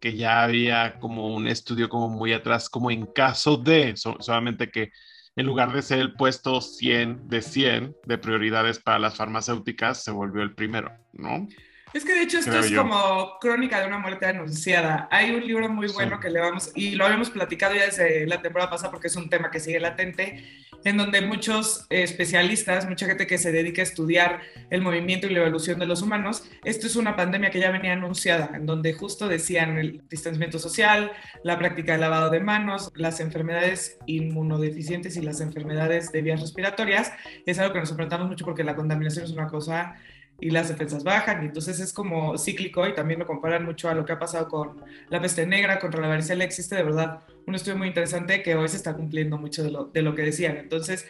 que 0.00 0.16
ya 0.16 0.42
había 0.42 0.98
como 0.98 1.34
un 1.34 1.48
estudio 1.48 1.88
como 1.88 2.08
muy 2.08 2.32
atrás, 2.32 2.68
como 2.68 2.90
en 2.90 3.06
caso 3.06 3.56
de, 3.56 3.94
solamente 3.96 4.70
que 4.70 4.92
en 5.36 5.46
lugar 5.46 5.72
de 5.72 5.82
ser 5.82 6.00
el 6.00 6.14
puesto 6.14 6.60
100 6.60 7.28
de 7.28 7.42
100 7.42 7.96
de 8.04 8.18
prioridades 8.18 8.78
para 8.80 8.98
las 8.98 9.16
farmacéuticas, 9.16 10.02
se 10.02 10.10
volvió 10.10 10.42
el 10.42 10.54
primero, 10.54 10.90
¿no? 11.12 11.46
Es 11.94 12.04
que 12.04 12.12
de 12.12 12.22
hecho 12.22 12.38
esto 12.38 12.58
es 12.58 12.72
como 12.72 13.38
crónica 13.40 13.80
de 13.80 13.86
una 13.86 13.98
muerte 13.98 14.26
anunciada. 14.26 15.08
Hay 15.10 15.30
un 15.30 15.46
libro 15.46 15.68
muy 15.68 15.88
bueno 15.88 16.20
que 16.20 16.28
le 16.28 16.40
vamos, 16.40 16.70
y 16.74 16.96
lo 16.96 17.06
habíamos 17.06 17.30
platicado 17.30 17.74
ya 17.74 17.86
desde 17.86 18.26
la 18.26 18.42
temporada 18.42 18.70
pasada 18.70 18.90
porque 18.90 19.06
es 19.06 19.16
un 19.16 19.30
tema 19.30 19.50
que 19.50 19.60
sigue 19.60 19.80
latente, 19.80 20.44
en 20.84 20.96
donde 20.96 21.20
muchos 21.20 21.86
especialistas, 21.90 22.88
mucha 22.88 23.06
gente 23.06 23.26
que 23.26 23.38
se 23.38 23.52
dedica 23.52 23.82
a 23.82 23.84
estudiar 23.84 24.40
el 24.70 24.82
movimiento 24.82 25.26
y 25.26 25.30
la 25.30 25.40
evolución 25.40 25.78
de 25.78 25.86
los 25.86 26.02
humanos, 26.02 26.44
esto 26.64 26.86
es 26.86 26.96
una 26.96 27.16
pandemia 27.16 27.50
que 27.50 27.60
ya 27.60 27.70
venía 27.70 27.92
anunciada, 27.92 28.50
en 28.54 28.66
donde 28.66 28.92
justo 28.92 29.28
decían 29.28 29.78
el 29.78 30.02
distanciamiento 30.08 30.58
social, 30.58 31.12
la 31.42 31.58
práctica 31.58 31.92
de 31.92 31.98
lavado 31.98 32.30
de 32.30 32.40
manos, 32.40 32.90
las 32.94 33.20
enfermedades 33.20 33.98
inmunodeficientes 34.06 35.16
y 35.16 35.22
las 35.22 35.40
enfermedades 35.40 36.12
de 36.12 36.22
vías 36.22 36.40
respiratorias, 36.40 37.12
es 37.46 37.58
algo 37.58 37.72
que 37.72 37.80
nos 37.80 37.90
enfrentamos 37.90 38.28
mucho 38.28 38.44
porque 38.44 38.64
la 38.64 38.76
contaminación 38.76 39.24
es 39.24 39.30
una 39.32 39.48
cosa 39.48 39.96
y 40.40 40.50
las 40.50 40.68
defensas 40.68 41.04
bajan, 41.04 41.42
y 41.42 41.46
entonces 41.46 41.80
es 41.80 41.92
como 41.92 42.38
cíclico 42.38 42.86
y 42.86 42.94
también 42.94 43.20
lo 43.20 43.26
comparan 43.26 43.64
mucho 43.64 43.88
a 43.88 43.94
lo 43.94 44.04
que 44.04 44.12
ha 44.12 44.18
pasado 44.18 44.48
con 44.48 44.82
la 45.08 45.20
peste 45.20 45.46
negra, 45.46 45.78
contra 45.78 46.00
la 46.00 46.08
varicela, 46.08 46.44
existe 46.44 46.76
de 46.76 46.84
verdad 46.84 47.20
un 47.46 47.54
estudio 47.54 47.76
muy 47.76 47.88
interesante 47.88 48.42
que 48.42 48.54
hoy 48.54 48.68
se 48.68 48.76
está 48.76 48.94
cumpliendo 48.94 49.38
mucho 49.38 49.64
de 49.64 49.70
lo, 49.70 49.84
de 49.86 50.02
lo 50.02 50.14
que 50.14 50.22
decían. 50.22 50.58
Entonces, 50.58 51.06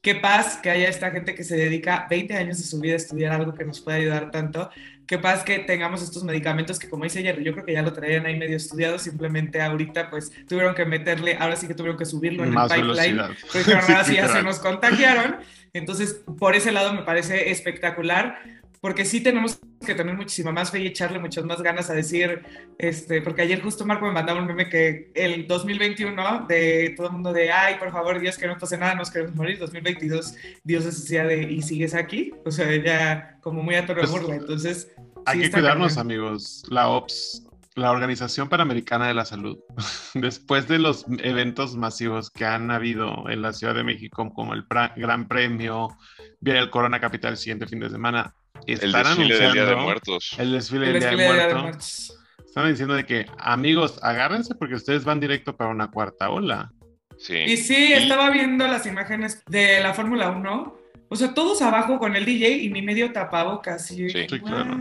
qué 0.00 0.16
paz 0.16 0.58
que 0.60 0.70
haya 0.70 0.88
esta 0.88 1.10
gente 1.10 1.34
que 1.34 1.44
se 1.44 1.56
dedica 1.56 2.06
20 2.10 2.34
años 2.34 2.58
de 2.58 2.64
su 2.64 2.80
vida 2.80 2.94
a 2.94 2.96
estudiar 2.96 3.32
algo 3.32 3.54
que 3.54 3.64
nos 3.64 3.80
puede 3.80 3.98
ayudar 3.98 4.30
tanto, 4.30 4.70
qué 5.06 5.18
paz 5.18 5.44
que 5.44 5.60
tengamos 5.60 6.02
estos 6.02 6.24
medicamentos 6.24 6.78
que 6.78 6.88
como 6.88 7.04
dice 7.04 7.22
Jerry, 7.22 7.44
yo 7.44 7.52
creo 7.52 7.64
que 7.64 7.72
ya 7.74 7.82
lo 7.82 7.92
traían 7.92 8.26
ahí 8.26 8.36
medio 8.36 8.56
estudiado, 8.56 8.98
simplemente 8.98 9.60
ahorita 9.60 10.10
pues 10.10 10.32
tuvieron 10.48 10.74
que 10.74 10.84
meterle, 10.86 11.36
ahora 11.38 11.54
sí 11.54 11.68
que 11.68 11.74
tuvieron 11.74 11.98
que 11.98 12.06
subirlo 12.06 12.44
en 12.44 12.56
el 12.56 12.68
pipeline, 12.68 13.20
porque 13.52 13.74
ahora 13.74 14.04
sí 14.04 14.14
ya 14.14 14.28
se 14.28 14.42
nos 14.42 14.58
contagiaron, 14.58 15.36
entonces 15.72 16.22
por 16.38 16.56
ese 16.56 16.72
lado 16.72 16.92
me 16.94 17.02
parece 17.02 17.50
espectacular 17.50 18.61
porque 18.82 19.04
sí 19.04 19.20
tenemos 19.20 19.60
que 19.86 19.94
tener 19.94 20.16
muchísima 20.16 20.50
más 20.50 20.72
fe 20.72 20.80
y 20.80 20.88
echarle 20.88 21.20
muchas 21.20 21.44
más 21.44 21.62
ganas 21.62 21.88
a 21.88 21.94
decir, 21.94 22.42
este, 22.78 23.22
porque 23.22 23.42
ayer 23.42 23.62
justo 23.62 23.86
Marco 23.86 24.06
me 24.06 24.12
mandaba 24.12 24.40
un 24.40 24.46
meme 24.48 24.68
que 24.68 25.12
el 25.14 25.46
2021 25.46 26.46
de 26.48 26.92
todo 26.96 27.06
el 27.06 27.12
mundo 27.12 27.32
de, 27.32 27.52
ay, 27.52 27.76
por 27.76 27.92
favor, 27.92 28.18
Dios, 28.18 28.36
que 28.36 28.48
no 28.48 28.58
pase 28.58 28.76
nada, 28.76 28.96
nos 28.96 29.12
queremos 29.12 29.36
morir, 29.36 29.60
2022, 29.60 30.34
Dios 30.64 30.84
decía 30.84 31.22
de, 31.24 31.44
¿y 31.44 31.62
sigues 31.62 31.94
aquí? 31.94 32.32
O 32.44 32.50
sea, 32.50 32.74
ya 32.74 33.38
como 33.40 33.62
muy 33.62 33.76
a 33.76 33.86
torre 33.86 34.00
pues, 34.00 34.10
burla, 34.10 34.34
entonces... 34.34 34.90
Hay 35.26 35.42
que 35.42 35.52
cuidarnos, 35.52 35.96
amigos. 35.96 36.64
La 36.68 36.88
OPS, 36.88 37.46
la 37.76 37.92
Organización 37.92 38.48
Panamericana 38.48 39.06
de 39.06 39.14
la 39.14 39.24
Salud, 39.24 39.60
después 40.14 40.66
de 40.66 40.80
los 40.80 41.06
eventos 41.18 41.76
masivos 41.76 42.30
que 42.30 42.46
han 42.46 42.72
habido 42.72 43.30
en 43.30 43.42
la 43.42 43.52
Ciudad 43.52 43.76
de 43.76 43.84
México, 43.84 44.28
como 44.34 44.54
el 44.54 44.66
Gran 44.96 45.28
Premio, 45.28 45.96
viene 46.40 46.58
el 46.58 46.70
Corona 46.70 46.98
Capital 46.98 47.34
el 47.34 47.38
siguiente 47.38 47.68
fin 47.68 47.78
de 47.78 47.88
semana, 47.88 48.34
el 48.66 48.92
desfile 48.92 49.38
del 49.38 49.52
Día 49.52 49.64
de 49.64 49.76
Muertos. 49.76 50.34
El 50.38 50.52
desfile, 50.52 50.86
del, 50.92 51.00
Día, 51.00 51.10
de 51.10 51.54
Muertos. 51.54 52.18
Están 52.44 52.68
diciendo 52.68 52.94
de 52.94 53.06
que, 53.06 53.26
amigos, 53.38 53.98
agárrense 54.02 54.54
porque 54.54 54.74
ustedes 54.74 55.04
van 55.04 55.20
directo 55.20 55.56
para 55.56 55.70
una 55.70 55.90
cuarta 55.90 56.30
ola. 56.30 56.72
Sí. 57.18 57.36
Y 57.36 57.56
sí, 57.56 57.92
estaba 57.92 58.30
viendo 58.30 58.66
las 58.66 58.84
imágenes 58.86 59.42
de 59.46 59.80
la 59.80 59.94
Fórmula 59.94 60.30
1. 60.30 60.78
O 61.08 61.16
sea, 61.16 61.34
todos 61.34 61.62
abajo 61.62 61.98
con 61.98 62.16
el 62.16 62.24
DJ 62.24 62.58
y 62.58 62.70
mi 62.70 62.82
medio 62.82 63.12
tapado 63.12 63.60
casi. 63.62 64.08
Sí, 64.10 64.26
claro. 64.26 64.76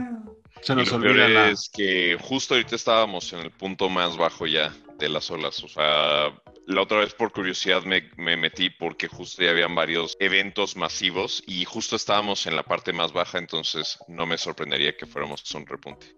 Se 0.61 0.75
nos 0.75 0.91
olvida 0.91 1.49
es 1.49 1.69
que 1.73 2.17
justo 2.21 2.53
ahorita 2.53 2.75
estábamos 2.75 3.33
en 3.33 3.39
el 3.39 3.51
punto 3.51 3.89
más 3.89 4.15
bajo 4.15 4.45
ya 4.45 4.71
de 4.99 5.09
las 5.09 5.29
olas. 5.31 5.63
O 5.63 5.67
sea, 5.67 6.31
la 6.71 6.81
otra 6.81 6.99
vez 6.99 7.13
por 7.13 7.31
curiosidad 7.31 7.83
me, 7.83 8.37
metí 8.37 8.69
porque 8.69 9.07
justo 9.07 9.43
ya 9.43 9.51
habían 9.51 9.75
varios 9.75 10.17
eventos 10.19 10.75
masivos 10.75 11.43
y 11.45 11.65
justo 11.65 11.95
estábamos 11.95 12.47
en 12.47 12.55
la 12.55 12.63
parte 12.63 12.93
más 12.93 13.13
baja, 13.13 13.37
entonces 13.37 13.99
no 14.07 14.25
me 14.25 14.37
sorprendería 14.37 14.95
que 14.95 15.05
fuéramos 15.05 15.43
un 15.53 15.65
repunte. 15.65 16.15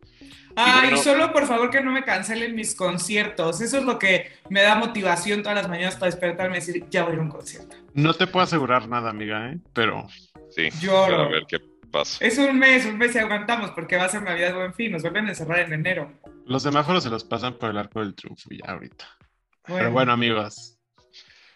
Ay, 0.55 0.95
solo 0.97 1.33
por 1.33 1.47
favor 1.47 1.69
que 1.71 1.81
no 1.81 1.91
me 1.91 2.03
cancelen 2.03 2.55
mis 2.55 2.75
conciertos. 2.75 3.59
Eso 3.61 3.79
es 3.79 3.83
lo 3.83 3.97
que 3.97 4.31
me 4.49 4.61
da 4.61 4.75
motivación 4.75 5.41
todas 5.41 5.57
las 5.57 5.67
mañanas 5.67 5.95
para 5.95 6.11
despertarme 6.11 6.57
y 6.57 6.59
decir, 6.59 6.85
ya 6.89 7.03
voy 7.03 7.15
a 7.15 7.19
un 7.19 7.29
concierto. 7.29 7.75
No 7.93 8.13
te 8.13 8.27
puedo 8.27 8.43
asegurar 8.43 8.87
nada, 8.87 9.09
amiga, 9.09 9.49
¿eh? 9.49 9.57
pero... 9.73 10.07
Sí, 10.51 10.69
Lloro. 10.79 11.23
a 11.23 11.29
ver 11.29 11.45
qué 11.47 11.59
pasa. 11.91 12.23
Es 12.23 12.37
un 12.37 12.59
mes, 12.59 12.85
un 12.85 12.97
mes 12.99 13.15
y 13.15 13.17
aguantamos 13.17 13.71
porque 13.71 13.97
va 13.97 14.03
a 14.03 14.09
ser 14.09 14.21
Navidad 14.21 14.53
Buen 14.53 14.73
Fin. 14.75 14.91
Nos 14.91 15.01
vuelven 15.01 15.25
a 15.25 15.29
encerrar 15.29 15.59
en 15.59 15.73
enero. 15.73 16.11
Los 16.45 16.61
semáforos 16.61 17.03
se 17.03 17.09
los 17.09 17.23
pasan 17.23 17.55
por 17.55 17.71
el 17.71 17.77
arco 17.77 18.01
del 18.01 18.13
triunfo 18.13 18.49
ya 18.51 18.71
ahorita. 18.71 19.07
Pero 19.65 19.91
bueno, 19.91 20.11
amigos. 20.11 20.77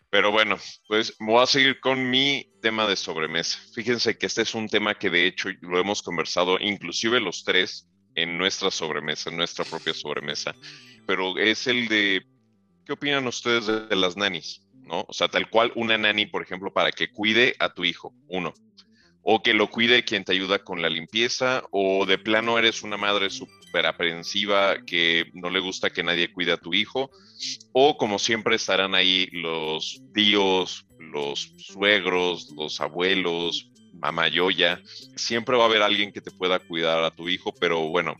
Pero 0.10 0.32
bueno, 0.32 0.58
pues 0.88 1.16
voy 1.20 1.44
a 1.44 1.46
seguir 1.46 1.80
con 1.82 2.10
mi 2.10 2.50
tema 2.62 2.88
de 2.88 2.96
sobremesa. 2.96 3.60
Fíjense 3.74 4.18
que 4.18 4.28
este 4.28 4.44
es 4.44 4.56
un 4.56 4.70
tema 4.70 4.96
que 4.96 5.10
de 5.10 5.28
hecho 5.28 5.50
lo 5.62 5.80
hemos 5.80 6.02
conversado 6.02 6.58
inclusive 6.60 7.20
los 7.20 7.44
tres 7.44 7.90
en 8.16 8.38
nuestra 8.38 8.72
sobremesa, 8.72 9.30
en 9.30 9.38
nuestra 9.38 9.66
propia 9.66 9.94
sobremesa. 9.94 10.56
Pero 11.06 11.38
es 11.38 11.68
el 11.68 11.88
de, 11.90 12.26
¿qué 12.86 12.94
opinan 12.94 13.28
ustedes 13.28 13.68
de, 13.68 13.96
las 13.96 14.16
nanis? 14.16 14.62
¿No? 14.74 15.06
O 15.08 15.14
sea, 15.14 15.28
tal 15.28 15.50
cual 15.50 15.74
una 15.76 15.98
nani, 15.98 16.26
por 16.26 16.42
ejemplo, 16.42 16.72
para 16.72 16.92
que 16.92 17.12
cuide 17.12 17.56
a 17.60 17.74
tu 17.74 17.84
hijo, 17.84 18.14
uno. 18.30 18.54
O 19.30 19.44
que 19.44 19.54
lo 19.54 19.70
cuide 19.70 20.06
quien 20.06 20.24
te 20.24 20.32
ayuda 20.32 20.60
con 20.60 20.82
la 20.82 20.90
limpieza, 20.90 21.64
o 21.72 22.06
de 22.06 22.18
plano 22.18 22.58
eres 22.58 22.82
una 22.82 22.96
madre 22.96 23.30
súper 23.30 23.86
aprensiva 23.86 24.78
que 24.86 25.26
no 25.34 25.50
le 25.50 25.60
gusta 25.60 25.90
que 25.90 26.02
nadie 26.02 26.32
cuide 26.32 26.54
a 26.54 26.58
tu 26.58 26.74
hijo 26.74 27.12
o 27.74 27.98
como 27.98 28.20
siempre 28.20 28.56
estarán 28.56 28.96
ahí 28.96 29.28
los 29.32 30.02
tíos, 30.14 30.86
los 31.00 31.54
suegros, 31.58 32.52
los 32.56 32.80
abuelos, 32.82 33.70
mamá 33.94 34.28
Yoya. 34.28 34.82
Siempre 35.16 35.58
va 35.58 35.64
a 35.64 35.68
haber 35.68 35.82
alguien 35.82 36.12
que 36.12 36.22
te 36.22 36.32
pueda 36.32 36.60
cuidar 36.60 37.04
a 37.04 37.12
tu 37.12 37.30
hijo, 37.30 37.54
pero 37.60 37.88
bueno, 37.90 38.16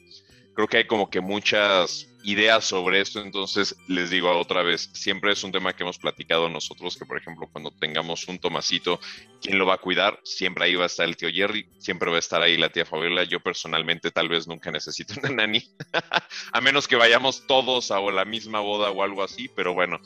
creo 0.58 0.68
que 0.68 0.78
hay 0.78 0.88
como 0.88 1.12
que 1.12 1.22
muchas 1.22 2.08
ideas 2.24 2.66
sobre 2.66 3.00
esto, 3.00 3.22
entonces 3.22 3.76
les 3.88 4.10
digo 4.10 4.36
otra 4.36 4.64
vez, 4.64 4.90
siempre 4.92 5.32
es 5.32 5.44
un 5.44 5.52
tema 5.52 5.74
que 5.74 5.84
hemos 5.84 6.00
platicado 6.00 6.50
nosotros, 6.50 6.98
que 6.98 7.06
por 7.06 7.16
ejemplo 7.16 7.48
cuando 7.52 7.70
tengamos 7.70 8.28
un 8.28 8.40
Tomasito, 8.40 9.00
¿quién 9.40 9.60
lo 9.60 9.68
va 9.68 9.76
a 9.76 9.78
cuidar? 9.78 10.20
Siempre 10.24 10.66
ahí 10.66 10.74
va 10.74 10.86
a 10.86 10.88
estar 10.88 11.08
el 11.08 11.16
tío 11.16 11.30
Jerry, 11.32 11.70
siempre 11.78 12.10
va 12.10 12.16
a 12.16 12.20
estar 12.20 12.42
ahí 12.42 12.58
la 12.58 12.70
tía 12.70 12.86
Fabiola, 12.88 13.24
yo 13.24 13.40
personalmente 13.40 14.10
tal 14.10 14.30
vez 14.30 14.48
nunca 14.48 14.72
necesito 14.72 15.14
una 15.20 15.30
nani, 15.30 15.62
a 16.52 16.60
menos 16.60 16.88
que 16.88 16.96
vayamos 16.96 17.46
todos 17.46 17.92
a 17.92 18.02
la 18.02 18.26
misma 18.26 18.60
boda 18.60 18.90
o 18.90 19.04
algo 19.04 19.22
así, 19.22 19.52
pero 19.56 19.76
bueno, 19.76 20.00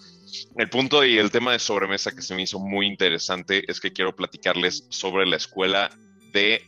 el 0.58 0.70
punto 0.70 1.06
y 1.06 1.18
el 1.18 1.32
tema 1.32 1.54
de 1.54 1.60
sobremesa 1.60 2.12
que 2.12 2.22
se 2.22 2.36
me 2.36 2.42
hizo 2.42 2.60
muy 2.60 2.88
interesante 2.88 3.64
es 3.72 3.80
que 3.80 3.94
quiero 3.94 4.14
platicarles 4.14 4.86
sobre 4.90 5.26
la 5.26 5.38
escuela 5.38 5.90
de 6.34 6.62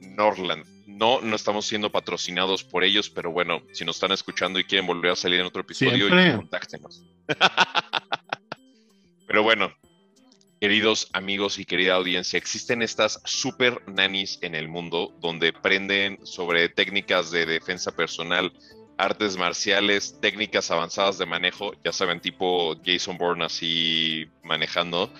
Norland 0.00 0.75
no, 0.86 1.20
no 1.20 1.36
estamos 1.36 1.66
siendo 1.66 1.90
patrocinados 1.90 2.62
por 2.62 2.84
ellos, 2.84 3.10
pero 3.10 3.32
bueno, 3.32 3.62
si 3.72 3.84
nos 3.84 3.96
están 3.96 4.12
escuchando 4.12 4.58
y 4.58 4.64
quieren 4.64 4.86
volver 4.86 5.10
a 5.10 5.16
salir 5.16 5.40
en 5.40 5.46
otro 5.46 5.62
episodio, 5.62 6.08
contáctenos. 6.36 7.04
pero 9.26 9.42
bueno, 9.42 9.74
queridos 10.60 11.08
amigos 11.12 11.58
y 11.58 11.64
querida 11.64 11.94
audiencia, 11.94 12.38
existen 12.38 12.82
estas 12.82 13.20
super 13.24 13.82
nannies 13.88 14.38
en 14.42 14.54
el 14.54 14.68
mundo 14.68 15.12
donde 15.20 15.48
aprenden 15.48 16.24
sobre 16.24 16.68
técnicas 16.68 17.32
de 17.32 17.46
defensa 17.46 17.94
personal, 17.94 18.52
artes 18.96 19.36
marciales, 19.36 20.18
técnicas 20.20 20.70
avanzadas 20.70 21.18
de 21.18 21.26
manejo, 21.26 21.72
ya 21.84 21.92
saben, 21.92 22.20
tipo 22.20 22.76
Jason 22.84 23.18
Bourne 23.18 23.44
así 23.44 24.26
manejando. 24.44 25.12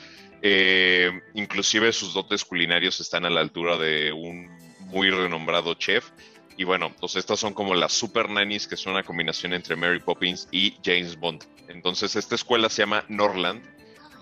Eh, 0.43 1.11
inclusive 1.35 1.93
sus 1.93 2.15
dotes 2.15 2.45
culinarios 2.45 3.01
están 3.01 3.25
a 3.25 3.31
la 3.31 3.41
altura 3.41 3.77
de 3.77 4.13
un 4.13 4.56
muy 4.87 5.11
renombrado 5.11 5.75
chef. 5.75 6.11
Y 6.57 6.65
bueno, 6.65 6.95
pues 6.99 7.17
estas 7.17 7.39
son 7.39 7.53
como 7.53 7.75
las 7.75 7.93
super 7.93 8.31
nannies, 8.31 8.67
que 8.67 8.77
son 8.77 8.95
una 8.95 9.03
combinación 9.03 9.53
entre 9.53 9.77
Mary 9.77 10.01
Poppins 10.01 10.49
y 10.51 10.75
James 10.83 11.19
Bond. 11.19 11.45
Entonces, 11.69 12.17
esta 12.17 12.35
escuela 12.35 12.71
se 12.71 12.83
llama 12.83 13.05
Norland, 13.09 13.63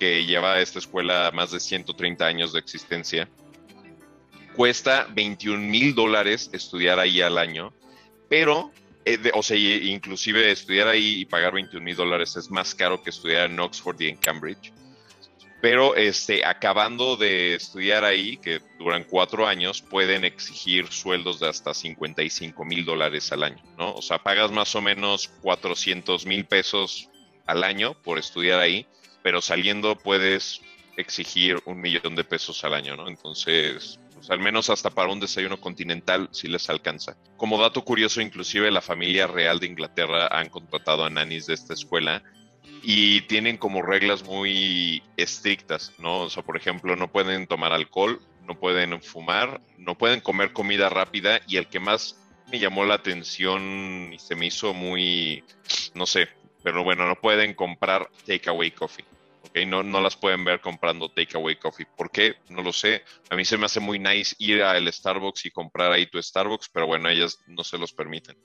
que 0.01 0.25
lleva 0.25 0.61
esta 0.61 0.81
escuela 0.81 1.31
más 1.33 1.53
de 1.53 1.61
130 1.61 2.27
años 2.27 2.53
de 2.53 2.59
existencia. 2.59 3.29
Cuesta 4.57 5.07
21 5.15 5.61
mil 5.61 5.95
dólares 5.95 6.51
estudiar 6.53 6.99
ahí 6.99 7.21
al 7.21 7.39
año, 7.39 7.73
pero, 8.29 8.73
eh, 9.05 9.19
o 9.35 9.43
sea, 9.43 9.57
inclusive 9.57 10.51
estudiar 10.51 10.89
ahí 10.89 11.21
y 11.21 11.25
pagar 11.27 11.53
21 11.53 11.85
mil 11.85 11.97
dólares 11.97 12.37
es 12.37 12.51
más 12.51 12.75
caro 12.75 13.03
que 13.03 13.11
estudiar 13.11 13.51
en 13.51 13.61
Oxford 13.61 14.01
y 14.01 14.09
en 14.09 14.17
Cambridge 14.17 14.73
pero 15.65 15.97
este, 15.97 16.45
acabando 16.45 17.17
de 17.17 17.55
estudiar 17.55 18.05
ahí, 18.05 18.37
que 18.37 18.61
duran 18.79 19.03
cuatro 19.03 19.47
años, 19.47 19.81
pueden 19.81 20.27
exigir 20.27 20.93
sueldos 20.93 21.41
de 21.41 21.49
hasta 21.49 21.73
55 21.73 22.67
mil 22.67 22.85
dólares 22.85 23.33
al 23.33 23.45
año, 23.45 23.65
¿no? 23.79 23.95
O 23.95 24.03
sea, 24.03 24.19
pagas 24.19 24.53
más 24.53 24.75
o 24.75 24.83
menos 24.83 25.29
400 25.41 26.27
mil 26.27 26.45
pesos 26.45 27.09
al 27.47 27.65
año 27.65 27.95
por 27.95 28.19
estudiar 28.19 28.61
ahí, 28.61 28.87
pero 29.23 29.41
saliendo 29.41 29.97
puedes 29.97 30.61
exigir 30.99 31.63
un 31.65 31.81
millón 31.81 32.15
de 32.15 32.25
pesos 32.25 32.63
al 32.63 32.75
año, 32.75 32.95
¿no? 32.95 33.09
Entonces, 33.09 33.99
pues, 34.13 34.29
al 34.29 34.41
menos 34.41 34.69
hasta 34.69 34.91
para 34.91 35.11
un 35.11 35.21
desayuno 35.21 35.59
continental 35.59 36.29
sí 36.31 36.47
les 36.47 36.69
alcanza. 36.69 37.17
Como 37.39 37.59
dato 37.59 37.83
curioso, 37.87 38.21
inclusive 38.21 38.71
la 38.71 38.83
familia 38.83 39.29
real 39.29 39.61
de 39.61 39.69
Inglaterra 39.69 40.29
han 40.31 40.51
contratado 40.51 41.07
a 41.07 41.09
nanis 41.09 41.47
de 41.47 41.55
esta 41.55 41.73
escuela 41.73 42.23
y 42.83 43.23
tienen 43.23 43.57
como 43.57 43.83
reglas 43.83 44.25
muy 44.25 45.03
estrictas, 45.17 45.93
¿no? 45.99 46.21
O 46.21 46.31
sea, 46.31 46.43
por 46.43 46.57
ejemplo, 46.57 46.97
no 46.97 47.11
pueden 47.11 47.47
tomar 47.47 47.73
alcohol, 47.73 48.21
no 48.47 48.59
pueden 48.59 49.01
fumar, 49.03 49.61
no 49.79 49.97
pueden 49.97 50.21
comer 50.21 50.53
comida 50.53 50.89
rápida 50.89 51.41
y 51.47 51.57
el 51.57 51.69
que 51.69 51.81
más 51.81 52.21
me 52.51 52.59
llamó 52.59 52.85
la 52.85 52.95
atención 52.95 54.13
y 54.13 54.19
se 54.19 54.37
me 54.37 54.47
hizo 54.47 54.75
muy, 54.75 55.43
no 55.95 56.07
sé, 56.07 56.29
pero 56.63 56.85
bueno, 56.85 57.07
no 57.07 57.17
pueden 57.17 57.55
comprar 57.55 58.11
takeaway 58.27 58.71
coffee. 58.71 59.05
¿ok? 59.43 59.67
No, 59.67 59.83
no 59.83 60.01
las 60.01 60.17
pueden 60.17 60.45
ver 60.45 60.61
comprando 60.61 61.09
takeaway 61.09 61.57
coffee. 61.57 61.87
¿Por 61.97 62.11
qué? 62.11 62.37
No 62.49 62.63
lo 62.63 62.73
sé. 62.73 63.05
A 63.31 63.37
mí 63.37 63.45
se 63.45 63.59
me 63.59 63.67
hace 63.67 63.81
muy 63.81 63.99
nice 63.99 64.35
ir 64.39 64.63
al 64.63 64.91
Starbucks 64.93 65.47
y 65.47 65.51
comprar 65.51 65.93
ahí 65.93 66.07
tu 66.07 66.23
Starbucks, 66.23 66.71
pero 66.71 66.87
bueno, 66.87 67.09
ellas 67.09 67.39
no 67.47 67.65
se 67.65 67.79
los 67.79 67.93
permiten. 67.93 68.37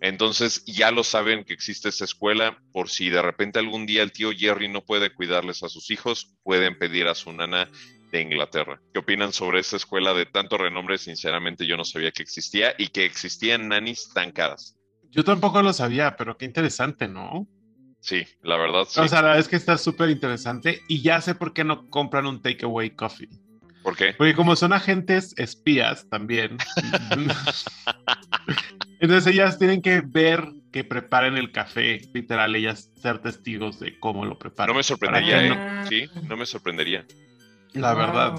Entonces 0.00 0.64
ya 0.66 0.90
lo 0.90 1.04
saben 1.04 1.44
que 1.44 1.54
existe 1.54 1.88
esa 1.88 2.04
escuela, 2.04 2.58
por 2.72 2.88
si 2.90 3.10
de 3.10 3.22
repente 3.22 3.58
algún 3.58 3.86
día 3.86 4.02
el 4.02 4.12
tío 4.12 4.30
Jerry 4.32 4.68
no 4.68 4.84
puede 4.84 5.12
cuidarles 5.12 5.62
a 5.62 5.68
sus 5.68 5.90
hijos, 5.90 6.34
pueden 6.42 6.78
pedir 6.78 7.06
a 7.08 7.14
su 7.14 7.32
nana 7.32 7.70
de 8.12 8.20
Inglaterra. 8.20 8.80
¿Qué 8.92 9.00
opinan 9.00 9.32
sobre 9.32 9.60
esta 9.60 9.76
escuela 9.76 10.14
de 10.14 10.26
tanto 10.26 10.58
renombre? 10.58 10.98
Sinceramente 10.98 11.66
yo 11.66 11.76
no 11.76 11.84
sabía 11.84 12.12
que 12.12 12.22
existía 12.22 12.74
y 12.78 12.88
que 12.88 13.04
existían 13.04 13.68
nanis 13.68 14.10
tan 14.12 14.30
caras. 14.30 14.76
Yo 15.10 15.24
tampoco 15.24 15.62
lo 15.62 15.72
sabía, 15.72 16.16
pero 16.16 16.36
qué 16.36 16.44
interesante, 16.44 17.08
¿no? 17.08 17.48
Sí, 18.00 18.26
la 18.42 18.56
verdad. 18.56 18.84
Sí. 18.88 19.00
O 19.00 19.08
sea, 19.08 19.22
la 19.22 19.28
verdad 19.28 19.40
es 19.40 19.48
que 19.48 19.56
está 19.56 19.78
súper 19.78 20.10
interesante 20.10 20.82
y 20.88 21.00
ya 21.00 21.20
sé 21.20 21.34
por 21.34 21.54
qué 21.54 21.64
no 21.64 21.88
compran 21.88 22.26
un 22.26 22.42
takeaway 22.42 22.90
coffee. 22.90 23.30
¿Por 23.84 23.96
qué? 23.96 24.14
Porque 24.14 24.34
como 24.34 24.56
son 24.56 24.72
agentes 24.72 25.34
espías 25.36 26.08
también, 26.08 26.56
entonces 28.98 29.34
ellas 29.34 29.58
tienen 29.58 29.82
que 29.82 30.00
ver 30.00 30.42
que 30.72 30.84
preparen 30.84 31.36
el 31.36 31.52
café, 31.52 32.00
literal, 32.14 32.56
ellas 32.56 32.90
ser 32.96 33.18
testigos 33.18 33.78
de 33.78 34.00
cómo 34.00 34.24
lo 34.24 34.38
preparan. 34.38 34.72
No 34.72 34.78
me 34.78 34.82
sorprendería, 34.82 35.46
¿eh? 35.46 35.84
Sí, 35.86 36.06
no 36.26 36.34
me 36.34 36.46
sorprendería. 36.46 37.04
La 37.74 37.92
verdad. 37.92 38.38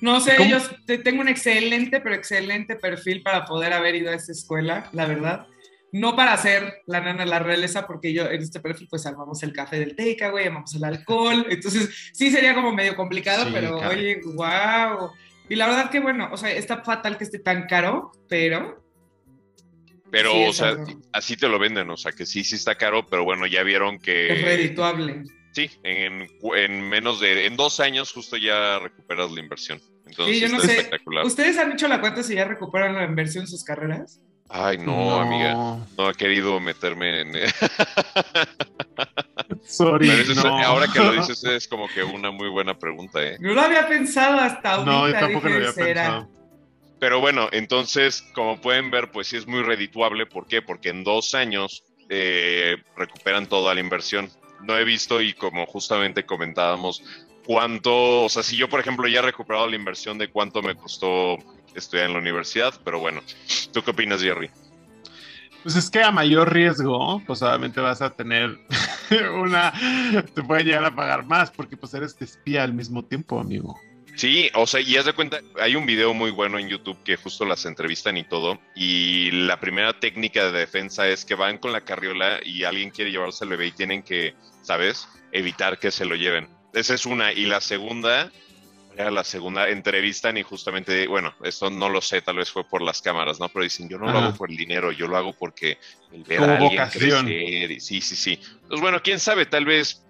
No 0.00 0.20
sé, 0.20 0.36
yo 0.48 0.58
tengo 1.02 1.22
un 1.22 1.28
excelente, 1.28 2.00
pero 2.00 2.14
excelente 2.14 2.76
perfil 2.76 3.22
para 3.22 3.46
poder 3.46 3.72
haber 3.72 3.96
ido 3.96 4.12
a 4.12 4.14
esa 4.14 4.30
escuela, 4.30 4.88
la 4.92 5.06
verdad 5.06 5.48
no 5.92 6.16
para 6.16 6.32
hacer 6.32 6.82
la 6.86 7.00
nana 7.00 7.24
la 7.24 7.38
realeza, 7.38 7.86
porque 7.86 8.12
yo 8.12 8.26
en 8.26 8.42
este 8.42 8.60
perfil 8.60 8.88
pues 8.90 9.06
armamos 9.06 9.42
el 9.42 9.52
café 9.52 9.78
del 9.78 9.96
takeaway, 9.96 10.46
armamos 10.46 10.74
el 10.74 10.84
alcohol, 10.84 11.46
entonces 11.48 12.10
sí 12.12 12.30
sería 12.30 12.54
como 12.54 12.72
medio 12.72 12.94
complicado, 12.96 13.48
pero 13.52 13.78
oye, 13.78 14.20
wow. 14.34 15.10
Y 15.48 15.56
la 15.56 15.66
verdad 15.66 15.90
que 15.90 16.00
bueno, 16.00 16.28
o 16.30 16.36
sea, 16.36 16.50
está 16.52 16.82
fatal 16.82 17.16
que 17.16 17.24
esté 17.24 17.38
tan 17.38 17.66
caro, 17.66 18.12
pero... 18.28 18.84
Pero, 20.10 20.32
o 20.48 20.52
sea, 20.54 20.74
así 21.12 21.36
te 21.36 21.48
lo 21.48 21.58
venden, 21.58 21.90
o 21.90 21.96
sea, 21.96 22.12
que 22.12 22.24
sí, 22.24 22.42
sí 22.42 22.54
está 22.54 22.76
caro, 22.76 23.06
pero 23.06 23.24
bueno, 23.24 23.46
ya 23.46 23.62
vieron 23.62 23.98
que... 23.98 24.32
Es 24.32 24.42
redituable. 24.42 25.24
Sí, 25.52 25.70
en, 25.82 26.28
en 26.54 26.88
menos 26.88 27.20
de, 27.20 27.46
en 27.46 27.56
dos 27.56 27.80
años 27.80 28.12
justo 28.12 28.36
ya 28.36 28.78
recuperas 28.78 29.30
la 29.32 29.40
inversión. 29.40 29.80
Entonces, 30.06 30.36
sí, 30.36 30.40
yo 30.40 30.48
no 30.48 30.60
sé. 30.60 30.76
Espectacular. 30.76 31.26
¿Ustedes 31.26 31.58
han 31.58 31.72
hecho 31.72 31.88
la 31.88 32.00
cuenta 32.00 32.22
si 32.22 32.34
ya 32.34 32.44
recuperan 32.44 32.94
la 32.94 33.04
inversión 33.04 33.42
en 33.42 33.48
sus 33.48 33.64
carreras? 33.64 34.20
Ay, 34.50 34.78
no, 34.78 35.20
amiga. 35.20 35.78
No 35.96 36.10
he 36.10 36.14
querido 36.14 36.58
meterme 36.58 37.20
en. 37.20 37.32
Sorry. 39.64 40.10
Ahora 40.64 40.86
que 40.92 40.98
lo 40.98 41.12
dices, 41.12 41.44
es 41.44 41.68
como 41.68 41.86
que 41.88 42.02
una 42.02 42.30
muy 42.30 42.48
buena 42.48 42.78
pregunta, 42.78 43.22
¿eh? 43.22 43.36
No 43.40 43.52
lo 43.52 43.60
había 43.60 43.86
pensado 43.86 44.38
hasta 44.38 44.74
ahorita. 44.74 44.90
No, 44.90 45.06
yo 45.08 45.14
tampoco 45.14 45.48
lo 45.48 45.56
había 45.56 45.72
pensado. 45.72 46.28
Pero 46.98 47.20
bueno, 47.20 47.48
entonces, 47.52 48.22
como 48.34 48.60
pueden 48.60 48.90
ver, 48.90 49.10
pues 49.12 49.28
sí 49.28 49.36
es 49.36 49.46
muy 49.46 49.62
redituable. 49.62 50.26
¿Por 50.26 50.46
qué? 50.46 50.62
Porque 50.62 50.88
en 50.88 51.04
dos 51.04 51.34
años 51.34 51.84
eh, 52.08 52.76
recuperan 52.96 53.46
toda 53.46 53.74
la 53.74 53.80
inversión. 53.80 54.30
No 54.62 54.76
he 54.76 54.84
visto, 54.84 55.20
y 55.20 55.34
como 55.34 55.66
justamente 55.66 56.24
comentábamos, 56.24 57.04
cuánto, 57.46 58.24
o 58.24 58.28
sea, 58.28 58.42
si 58.42 58.56
yo, 58.56 58.68
por 58.68 58.80
ejemplo, 58.80 59.06
ya 59.06 59.20
he 59.20 59.22
recuperado 59.22 59.68
la 59.68 59.76
inversión 59.76 60.18
de 60.18 60.28
cuánto 60.28 60.60
me 60.62 60.74
costó 60.74 61.38
estudiar 61.78 62.06
en 62.06 62.12
la 62.14 62.18
universidad, 62.18 62.74
pero 62.84 62.98
bueno, 63.00 63.22
¿tú 63.72 63.82
qué 63.82 63.90
opinas, 63.90 64.22
Jerry? 64.22 64.50
Pues 65.62 65.76
es 65.76 65.90
que 65.90 66.02
a 66.02 66.10
mayor 66.10 66.52
riesgo, 66.52 67.22
pues 67.26 67.42
obviamente 67.42 67.80
vas 67.80 68.00
a 68.00 68.10
tener 68.10 68.58
una, 69.40 69.72
te 70.34 70.42
pueden 70.42 70.66
llegar 70.66 70.84
a 70.84 70.94
pagar 70.94 71.24
más 71.26 71.50
porque 71.50 71.76
pues 71.76 71.92
eres 71.94 72.16
espía 72.20 72.62
al 72.62 72.72
mismo 72.72 73.04
tiempo, 73.04 73.40
amigo. 73.40 73.78
Sí, 74.18 74.50
o 74.54 74.66
sea, 74.66 74.80
y 74.80 74.96
haz 74.96 75.04
de 75.04 75.12
cuenta, 75.12 75.38
hay 75.60 75.76
un 75.76 75.86
video 75.86 76.12
muy 76.12 76.32
bueno 76.32 76.58
en 76.58 76.68
YouTube 76.68 77.00
que 77.04 77.16
justo 77.16 77.44
las 77.44 77.64
entrevistan 77.66 78.16
y 78.16 78.24
todo, 78.24 78.58
y 78.74 79.30
la 79.30 79.60
primera 79.60 80.00
técnica 80.00 80.50
de 80.50 80.58
defensa 80.58 81.06
es 81.06 81.24
que 81.24 81.36
van 81.36 81.58
con 81.58 81.70
la 81.70 81.82
carriola 81.82 82.40
y 82.44 82.64
alguien 82.64 82.90
quiere 82.90 83.12
llevarse 83.12 83.44
al 83.44 83.50
bebé 83.50 83.68
y 83.68 83.72
tienen 83.72 84.02
que, 84.02 84.34
¿sabes? 84.62 85.08
Evitar 85.30 85.78
que 85.78 85.92
se 85.92 86.04
lo 86.04 86.16
lleven. 86.16 86.48
Esa 86.72 86.94
es 86.94 87.06
una. 87.06 87.32
Y 87.32 87.46
la 87.46 87.60
segunda 87.60 88.32
era 88.98 89.12
la 89.12 89.22
segunda 89.22 89.68
entrevista 89.68 90.36
y 90.36 90.42
justamente, 90.42 91.06
bueno, 91.06 91.32
esto 91.44 91.70
no 91.70 91.88
lo 91.88 92.00
sé, 92.00 92.20
tal 92.20 92.36
vez 92.36 92.50
fue 92.50 92.64
por 92.64 92.82
las 92.82 93.00
cámaras, 93.00 93.38
¿no? 93.38 93.48
Pero 93.48 93.62
dicen, 93.62 93.88
yo 93.88 93.96
no 93.96 94.10
lo 94.10 94.18
hago 94.18 94.34
por 94.34 94.50
el 94.50 94.56
dinero, 94.56 94.90
yo 94.90 95.06
lo 95.06 95.16
hago 95.16 95.32
porque 95.32 95.78
el 96.12 96.24
ver 96.24 96.40
a 96.42 96.56
alguien 96.56 96.88
crecer, 96.88 97.80
sí, 97.80 98.00
sí, 98.00 98.16
sí. 98.16 98.40
Pues 98.68 98.80
bueno, 98.80 99.00
quién 99.00 99.20
sabe, 99.20 99.46
tal 99.46 99.64
vez 99.64 100.02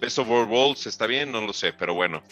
Best 0.00 0.20
of 0.20 0.28
World 0.28 0.50
Worlds 0.52 0.86
está 0.86 1.08
bien, 1.08 1.32
no 1.32 1.40
lo 1.40 1.52
sé, 1.52 1.72
pero 1.72 1.94
bueno. 1.94 2.22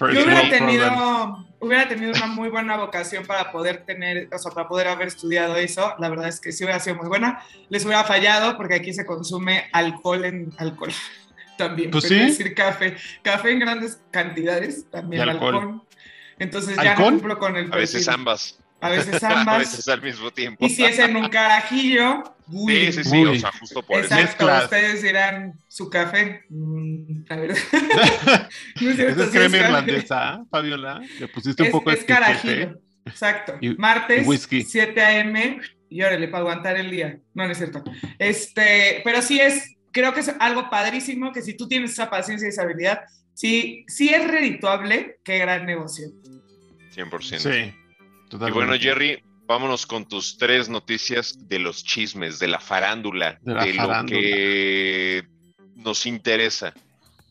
yo 0.00 0.08
hubiera 0.08 0.48
tenido, 0.48 1.46
hubiera 1.58 1.86
tenido 1.86 2.12
una 2.12 2.26
muy 2.26 2.48
buena 2.48 2.78
vocación 2.78 3.26
para 3.26 3.52
poder 3.52 3.84
tener, 3.84 4.28
o 4.32 4.38
sea, 4.38 4.52
para 4.52 4.68
poder 4.68 4.88
haber 4.88 5.08
estudiado 5.08 5.56
eso. 5.56 5.94
La 5.98 6.08
verdad 6.08 6.28
es 6.28 6.40
que 6.40 6.50
sí 6.50 6.64
hubiera 6.64 6.80
sido 6.80 6.96
muy 6.96 7.08
buena. 7.08 7.44
Les 7.68 7.84
hubiera 7.84 8.04
fallado 8.04 8.56
porque 8.56 8.76
aquí 8.76 8.94
se 8.94 9.04
consume 9.04 9.68
alcohol 9.72 10.24
en 10.24 10.52
alcohol 10.56 10.92
también. 11.60 11.90
Pues 11.90 12.04
sí. 12.04 12.14
decir 12.14 12.54
café. 12.54 12.96
Café 13.22 13.52
en 13.52 13.58
grandes 13.58 14.00
cantidades, 14.10 14.90
también 14.90 15.28
alcohol. 15.28 15.82
Entonces 16.38 16.76
ya 16.76 16.94
no 16.94 17.04
cumplo 17.04 17.38
con 17.38 17.56
el 17.56 17.72
A 17.72 17.76
veces 17.76 18.08
ambas. 18.08 18.58
A 18.82 18.88
veces 18.88 19.22
ambas. 19.22 19.56
a 19.56 19.58
veces 19.58 19.88
al 19.88 20.00
mismo 20.00 20.30
tiempo. 20.30 20.64
Y 20.64 20.70
si 20.70 20.82
es 20.82 20.98
en 20.98 21.14
un 21.14 21.28
carajillo, 21.28 22.22
uy, 22.48 22.90
sí, 22.90 22.92
sí, 22.92 23.04
sí, 23.04 23.24
o 23.26 23.34
sea, 23.34 23.52
justo 23.52 23.82
por 23.82 24.00
Exacto, 24.00 24.46
ustedes 24.46 25.02
dirán 25.02 25.52
su 25.68 25.90
café. 25.90 26.46
Mm, 26.48 27.24
la 27.28 27.36
verdad. 27.36 27.58
no 28.80 28.90
es 28.90 28.96
cierto, 28.96 29.24
es 29.24 29.28
crema 29.28 29.56
irlandesa, 29.58 30.42
Fabiola. 30.50 31.02
Le 31.18 31.28
pusiste 31.28 31.64
un 31.64 31.72
poco 31.72 31.90
de 31.90 31.96
Es 31.96 32.04
carajillo. 32.04 32.80
Exacto. 33.04 33.58
Martes, 33.76 34.26
7 34.48 34.98
a.m. 34.98 35.60
Y 35.90 36.02
órale, 36.02 36.28
para 36.28 36.40
aguantar 36.40 36.78
el 36.78 36.90
día. 36.90 37.18
No, 37.34 37.44
no 37.44 37.52
es 37.52 37.58
cierto. 37.58 37.84
Este, 38.18 39.02
pero 39.04 39.20
sí 39.20 39.40
es 39.40 39.76
creo 39.92 40.14
que 40.14 40.20
es 40.20 40.34
algo 40.38 40.70
padrísimo 40.70 41.32
que 41.32 41.42
si 41.42 41.56
tú 41.56 41.68
tienes 41.68 41.92
esa 41.92 42.10
paciencia 42.10 42.46
y 42.46 42.50
esa 42.50 42.62
habilidad, 42.62 43.00
sí, 43.34 43.84
sí 43.88 44.08
es 44.10 44.26
redituable, 44.26 45.18
qué 45.24 45.38
gran 45.38 45.66
negocio. 45.66 46.08
100%. 46.94 47.38
Sí. 47.38 47.74
Y 48.32 48.50
bueno, 48.52 48.74
Jerry, 48.78 49.22
vámonos 49.46 49.86
con 49.86 50.06
tus 50.06 50.38
tres 50.38 50.68
noticias 50.68 51.48
de 51.48 51.58
los 51.58 51.82
chismes, 51.84 52.38
de 52.38 52.48
la 52.48 52.60
farándula, 52.60 53.38
de, 53.42 53.74
lo 53.74 54.06
que 54.06 55.24
nos 55.74 56.06
interesa. 56.06 56.72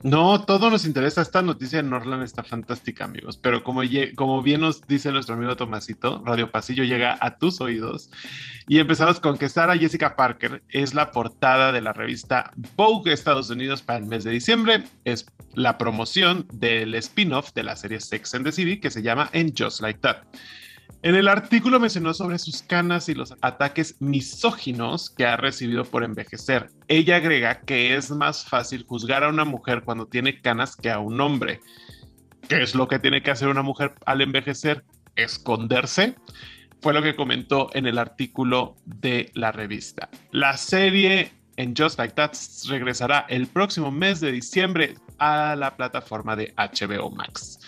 No, 0.02 0.46
todo 0.46 0.70
nos 0.70 0.86
interesa. 0.86 1.22
Esta 1.22 1.42
noticia 1.42 1.82
de 1.82 1.90
Norland 1.90 2.24
está 2.24 2.42
fantástica, 2.42 3.04
amigos. 3.04 3.36
Pero 3.36 3.64
como, 3.64 3.82
como 4.16 4.42
bien 4.42 4.62
nos 4.62 4.88
dice 4.88 5.12
nuestro 5.12 5.36
amigo 5.36 5.58
Tomasito, 5.58 6.24
Radio 6.26 6.50
Pasillo 6.52 6.86
llega 6.86 7.18
a 7.20 7.38
tus 7.38 7.60
oídos. 7.60 8.10
Y 8.70 8.80
empezamos 8.80 9.20
con 9.20 9.38
que 9.38 9.50
Sarah 9.50 9.78
Jessica 9.78 10.16
Parker 10.16 10.64
es 10.70 10.94
la 10.94 11.12
portada 11.12 11.74
de 11.74 11.82
la 11.82 11.92
revista 11.92 12.54
Vogue 12.78 13.12
Estados 13.12 13.50
Unidos 13.50 13.82
para 13.82 14.00
el 14.00 14.06
mes 14.06 14.24
de 14.24 14.32
diciembre. 14.32 14.86
Es 15.04 15.26
la 15.54 15.78
promoción 15.78 16.48
del 16.54 16.96
spin-off 16.96 17.52
de 17.54 17.64
la 17.64 17.76
serie 17.76 18.00
Sex 18.00 18.34
and 18.36 18.46
the 18.46 18.54
City 18.54 18.80
que 18.80 18.92
se 18.92 19.02
llama 19.02 19.30
En 19.34 19.54
Just 19.54 19.82
Like 19.82 20.00
That. 20.00 20.24
En 21.02 21.16
el 21.16 21.30
artículo 21.30 21.80
mencionó 21.80 22.14
sobre 22.14 22.38
sus 22.40 22.62
canas 22.62 23.08
y 23.08 23.16
los 23.16 23.34
ataques 23.40 23.96
misóginos 24.02 25.10
que 25.10 25.26
ha 25.26 25.38
recibido 25.38 25.86
por 25.86 26.04
envejecer. 26.04 26.72
Ella 26.90 27.16
agrega 27.16 27.62
que 27.62 27.96
es 27.96 28.12
más 28.12 28.44
fácil 28.44 28.84
juzgar 28.86 29.24
a 29.24 29.30
una 29.30 29.46
mujer 29.46 29.84
cuando 29.86 30.08
tiene 30.08 30.42
canas 30.42 30.76
que 30.76 30.92
a 30.92 31.00
un 31.00 31.22
hombre. 31.22 31.62
¿Qué 32.50 32.62
es 32.62 32.76
lo 32.76 32.90
que 32.90 33.00
tiene 33.00 33.24
que 33.24 33.32
hacer 33.32 33.48
una 33.48 33.62
mujer 33.62 33.94
al 34.06 34.20
envejecer? 34.20 34.84
Esconderse. 35.16 36.16
Fue 36.82 36.94
lo 36.94 37.02
que 37.02 37.16
comentó 37.16 37.70
en 37.74 37.86
el 37.86 37.98
artículo 37.98 38.76
de 38.84 39.32
la 39.36 39.54
revista. 39.54 40.10
La 40.32 40.58
serie 40.58 41.32
en 41.56 41.76
Just 41.78 41.98
Like 41.98 42.16
That 42.16 42.34
regresará 42.68 43.26
el 43.30 43.48
próximo 43.48 43.90
mes 43.90 44.20
de 44.20 44.34
diciembre 44.34 44.96
a 45.18 45.56
la 45.56 45.78
plataforma 45.78 46.36
de 46.36 46.54
HBO 46.58 47.10
Max. 47.10 47.60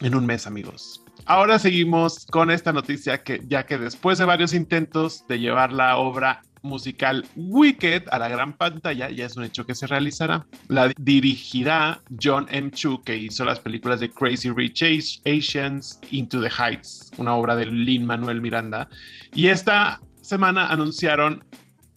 En 0.00 0.14
un 0.14 0.24
mes, 0.24 0.46
amigos. 0.46 1.02
Ahora 1.26 1.58
seguimos 1.58 2.26
con 2.26 2.50
esta 2.50 2.72
noticia 2.72 3.22
que 3.22 3.40
ya 3.46 3.66
que 3.66 3.78
después 3.78 4.18
de 4.18 4.24
varios 4.24 4.54
intentos 4.54 5.26
de 5.28 5.38
llevar 5.38 5.72
la 5.72 5.96
obra 5.96 6.42
musical 6.62 7.26
Wicked 7.36 8.04
a 8.10 8.18
la 8.18 8.28
gran 8.28 8.52
pantalla, 8.52 9.10
ya 9.10 9.26
es 9.26 9.36
un 9.36 9.44
hecho 9.44 9.66
que 9.66 9.74
se 9.74 9.86
realizará. 9.86 10.46
La 10.68 10.92
dirigirá 10.98 12.00
John 12.22 12.46
M. 12.50 12.70
Chu, 12.70 13.02
que 13.02 13.16
hizo 13.16 13.44
las 13.44 13.60
películas 13.60 14.00
de 14.00 14.10
Crazy 14.10 14.50
Rich 14.50 15.20
Asians, 15.24 16.00
Into 16.10 16.40
the 16.40 16.50
Heights, 16.50 17.10
una 17.16 17.34
obra 17.34 17.56
de 17.56 17.66
Lin 17.66 18.04
Manuel 18.04 18.40
Miranda. 18.40 18.88
Y 19.34 19.48
esta 19.48 20.00
semana 20.20 20.68
anunciaron 20.68 21.44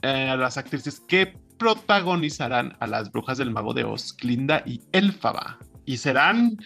eh, 0.01 0.29
a 0.29 0.35
las 0.35 0.57
actrices 0.57 1.01
que 1.07 1.37
protagonizarán 1.57 2.75
a 2.79 2.87
las 2.87 3.11
brujas 3.11 3.37
del 3.37 3.51
mago 3.51 3.73
de 3.73 3.83
Oz, 3.83 4.15
Glinda 4.17 4.63
y 4.65 4.81
Elfaba 4.91 5.59
y 5.85 5.97
serán 5.97 6.57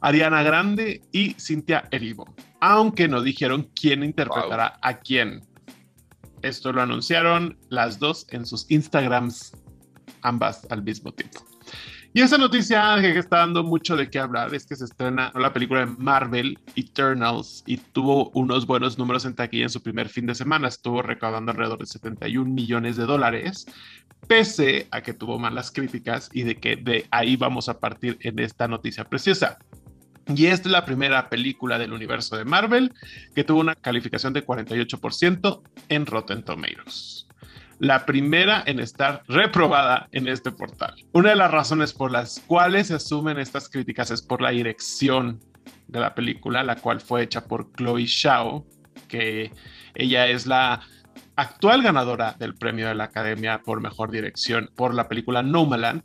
Ariana 0.00 0.42
Grande 0.42 1.02
y 1.12 1.34
Cynthia 1.34 1.88
Erivo, 1.90 2.34
aunque 2.60 3.08
no 3.08 3.22
dijeron 3.22 3.70
quién 3.74 4.02
interpretará 4.02 4.78
a 4.82 4.98
quién. 4.98 5.42
Esto 6.42 6.72
lo 6.72 6.82
anunciaron 6.82 7.58
las 7.70 7.98
dos 7.98 8.26
en 8.30 8.46
sus 8.46 8.70
Instagrams, 8.70 9.52
ambas 10.22 10.66
al 10.70 10.82
mismo 10.82 11.12
tiempo. 11.12 11.44
Y 12.16 12.22
esa 12.22 12.38
noticia 12.38 12.96
que 13.02 13.18
está 13.18 13.40
dando 13.40 13.62
mucho 13.62 13.94
de 13.94 14.08
qué 14.08 14.18
hablar 14.18 14.54
es 14.54 14.64
que 14.64 14.74
se 14.74 14.86
estrena 14.86 15.30
la 15.34 15.52
película 15.52 15.80
de 15.80 15.92
Marvel 15.98 16.58
Eternals 16.74 17.62
y 17.66 17.76
tuvo 17.76 18.30
unos 18.30 18.64
buenos 18.66 18.96
números 18.96 19.26
en 19.26 19.34
taquilla 19.34 19.64
en 19.64 19.68
su 19.68 19.82
primer 19.82 20.08
fin 20.08 20.24
de 20.24 20.34
semana. 20.34 20.68
Estuvo 20.68 21.02
recaudando 21.02 21.52
alrededor 21.52 21.78
de 21.78 21.84
71 21.84 22.50
millones 22.50 22.96
de 22.96 23.04
dólares, 23.04 23.66
pese 24.26 24.88
a 24.92 25.02
que 25.02 25.12
tuvo 25.12 25.38
malas 25.38 25.70
críticas 25.70 26.30
y 26.32 26.44
de 26.44 26.56
que 26.56 26.76
de 26.76 27.06
ahí 27.10 27.36
vamos 27.36 27.68
a 27.68 27.80
partir 27.80 28.16
en 28.22 28.38
esta 28.38 28.66
noticia 28.66 29.04
preciosa. 29.04 29.58
Y 30.26 30.46
esta 30.46 30.68
es 30.68 30.72
la 30.72 30.86
primera 30.86 31.28
película 31.28 31.78
del 31.78 31.92
universo 31.92 32.38
de 32.38 32.46
Marvel 32.46 32.94
que 33.34 33.44
tuvo 33.44 33.60
una 33.60 33.74
calificación 33.74 34.32
de 34.32 34.42
48% 34.42 35.60
en 35.90 36.06
Rotten 36.06 36.42
Tomatoes. 36.42 37.26
La 37.78 38.06
primera 38.06 38.62
en 38.66 38.80
estar 38.80 39.22
reprobada 39.28 40.08
en 40.12 40.28
este 40.28 40.50
portal. 40.50 40.94
Una 41.12 41.30
de 41.30 41.36
las 41.36 41.50
razones 41.50 41.92
por 41.92 42.10
las 42.10 42.40
cuales 42.46 42.86
se 42.86 42.94
asumen 42.94 43.38
estas 43.38 43.68
críticas 43.68 44.10
es 44.10 44.22
por 44.22 44.40
la 44.40 44.50
dirección 44.50 45.40
de 45.88 46.00
la 46.00 46.14
película, 46.14 46.62
la 46.62 46.76
cual 46.76 47.00
fue 47.00 47.22
hecha 47.22 47.44
por 47.44 47.70
Chloe 47.72 48.06
Shao, 48.06 48.64
que 49.08 49.52
ella 49.94 50.26
es 50.26 50.46
la 50.46 50.80
actual 51.36 51.82
ganadora 51.82 52.34
del 52.38 52.54
premio 52.54 52.88
de 52.88 52.94
la 52.94 53.04
Academia 53.04 53.60
por 53.62 53.80
Mejor 53.80 54.10
Dirección 54.10 54.70
por 54.74 54.94
la 54.94 55.08
película 55.08 55.42
Nomaland. 55.42 56.02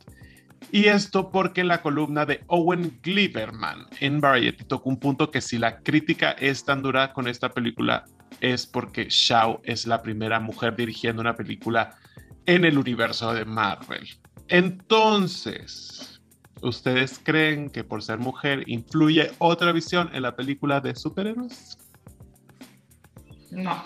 Y 0.70 0.86
esto 0.86 1.30
porque 1.30 1.64
la 1.64 1.82
columna 1.82 2.24
de 2.24 2.44
Owen 2.46 2.98
Gliberman 3.02 3.86
en 4.00 4.20
Variety 4.20 4.64
tocó 4.64 4.88
un 4.88 4.98
punto 4.98 5.30
que 5.30 5.40
si 5.40 5.58
la 5.58 5.78
crítica 5.78 6.32
es 6.32 6.64
tan 6.64 6.82
dura 6.82 7.12
con 7.12 7.28
esta 7.28 7.50
película 7.50 8.04
es 8.40 8.66
porque 8.66 9.06
Shao 9.08 9.60
es 9.64 9.86
la 9.86 10.02
primera 10.02 10.40
mujer 10.40 10.76
dirigiendo 10.76 11.20
una 11.20 11.36
película 11.36 11.96
en 12.46 12.64
el 12.64 12.78
universo 12.78 13.32
de 13.34 13.44
Marvel. 13.44 14.08
Entonces, 14.48 16.20
¿ustedes 16.60 17.20
creen 17.22 17.70
que 17.70 17.84
por 17.84 18.02
ser 18.02 18.18
mujer 18.18 18.64
influye 18.66 19.30
otra 19.38 19.72
visión 19.72 20.10
en 20.12 20.22
la 20.22 20.36
película 20.36 20.80
de 20.80 20.94
superhéroes? 20.94 21.78
No. 23.50 23.82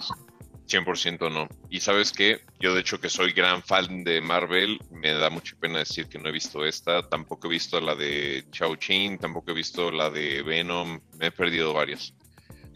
100% 0.67 1.33
no. 1.33 1.49
Y 1.71 1.81
sabes 1.81 2.13
qué, 2.13 2.41
yo 2.59 2.75
de 2.75 2.81
hecho 2.81 3.01
que 3.01 3.09
soy 3.09 3.33
gran 3.33 3.63
fan 3.63 4.05
de 4.05 4.21
Marvel, 4.21 4.79
me 4.91 5.13
da 5.13 5.31
mucha 5.31 5.57
pena 5.61 5.79
decir 5.79 6.09
que 6.09 6.19
no 6.19 6.29
he 6.29 6.33
visto 6.33 6.65
esta, 6.65 7.09
tampoco 7.09 7.47
he 7.47 7.51
visto 7.51 7.81
la 7.81 7.95
de 7.95 8.45
Chao 8.51 8.75
Chin, 8.77 9.19
tampoco 9.19 9.53
he 9.53 9.55
visto 9.55 9.91
la 9.91 10.11
de 10.11 10.43
Venom, 10.43 11.01
me 11.19 11.27
he 11.27 11.31
perdido 11.31 11.73
varias. 11.73 12.15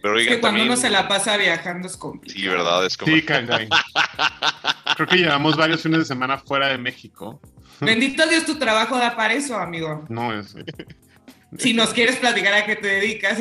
Pero 0.03 0.19
es 0.19 0.29
que 0.29 0.41
cuando 0.41 0.63
uno 0.63 0.77
se 0.77 0.91
la 0.91 1.09
pasa 1.09 1.37
viajando 1.37 1.87
es 1.87 1.97
complicado. 1.97 2.41
Sí, 2.41 2.49
¿verdad? 2.49 2.87
Es 2.87 2.97
como... 2.97 3.15
Sí, 3.15 3.23
Creo 4.97 5.09
que 5.09 5.17
llevamos 5.17 5.57
varios 5.57 5.83
fines 5.83 6.01
de 6.01 6.05
semana 6.05 6.39
fuera 6.39 6.69
de 6.69 6.79
México. 6.79 7.41
Bendito 7.81 8.27
Dios, 8.27 8.45
tu 8.45 8.59
trabajo 8.59 8.99
da 8.99 9.17
para 9.17 9.35
eso, 9.35 9.57
amigo. 9.57 10.05
No, 10.09 10.33
es... 10.39 10.55
Si 11.59 11.75
nos 11.75 11.93
quieres 11.93 12.17
platicar 12.17 12.55
a 12.55 12.65
qué 12.65 12.77
te 12.77 12.87
dedicas. 12.87 13.39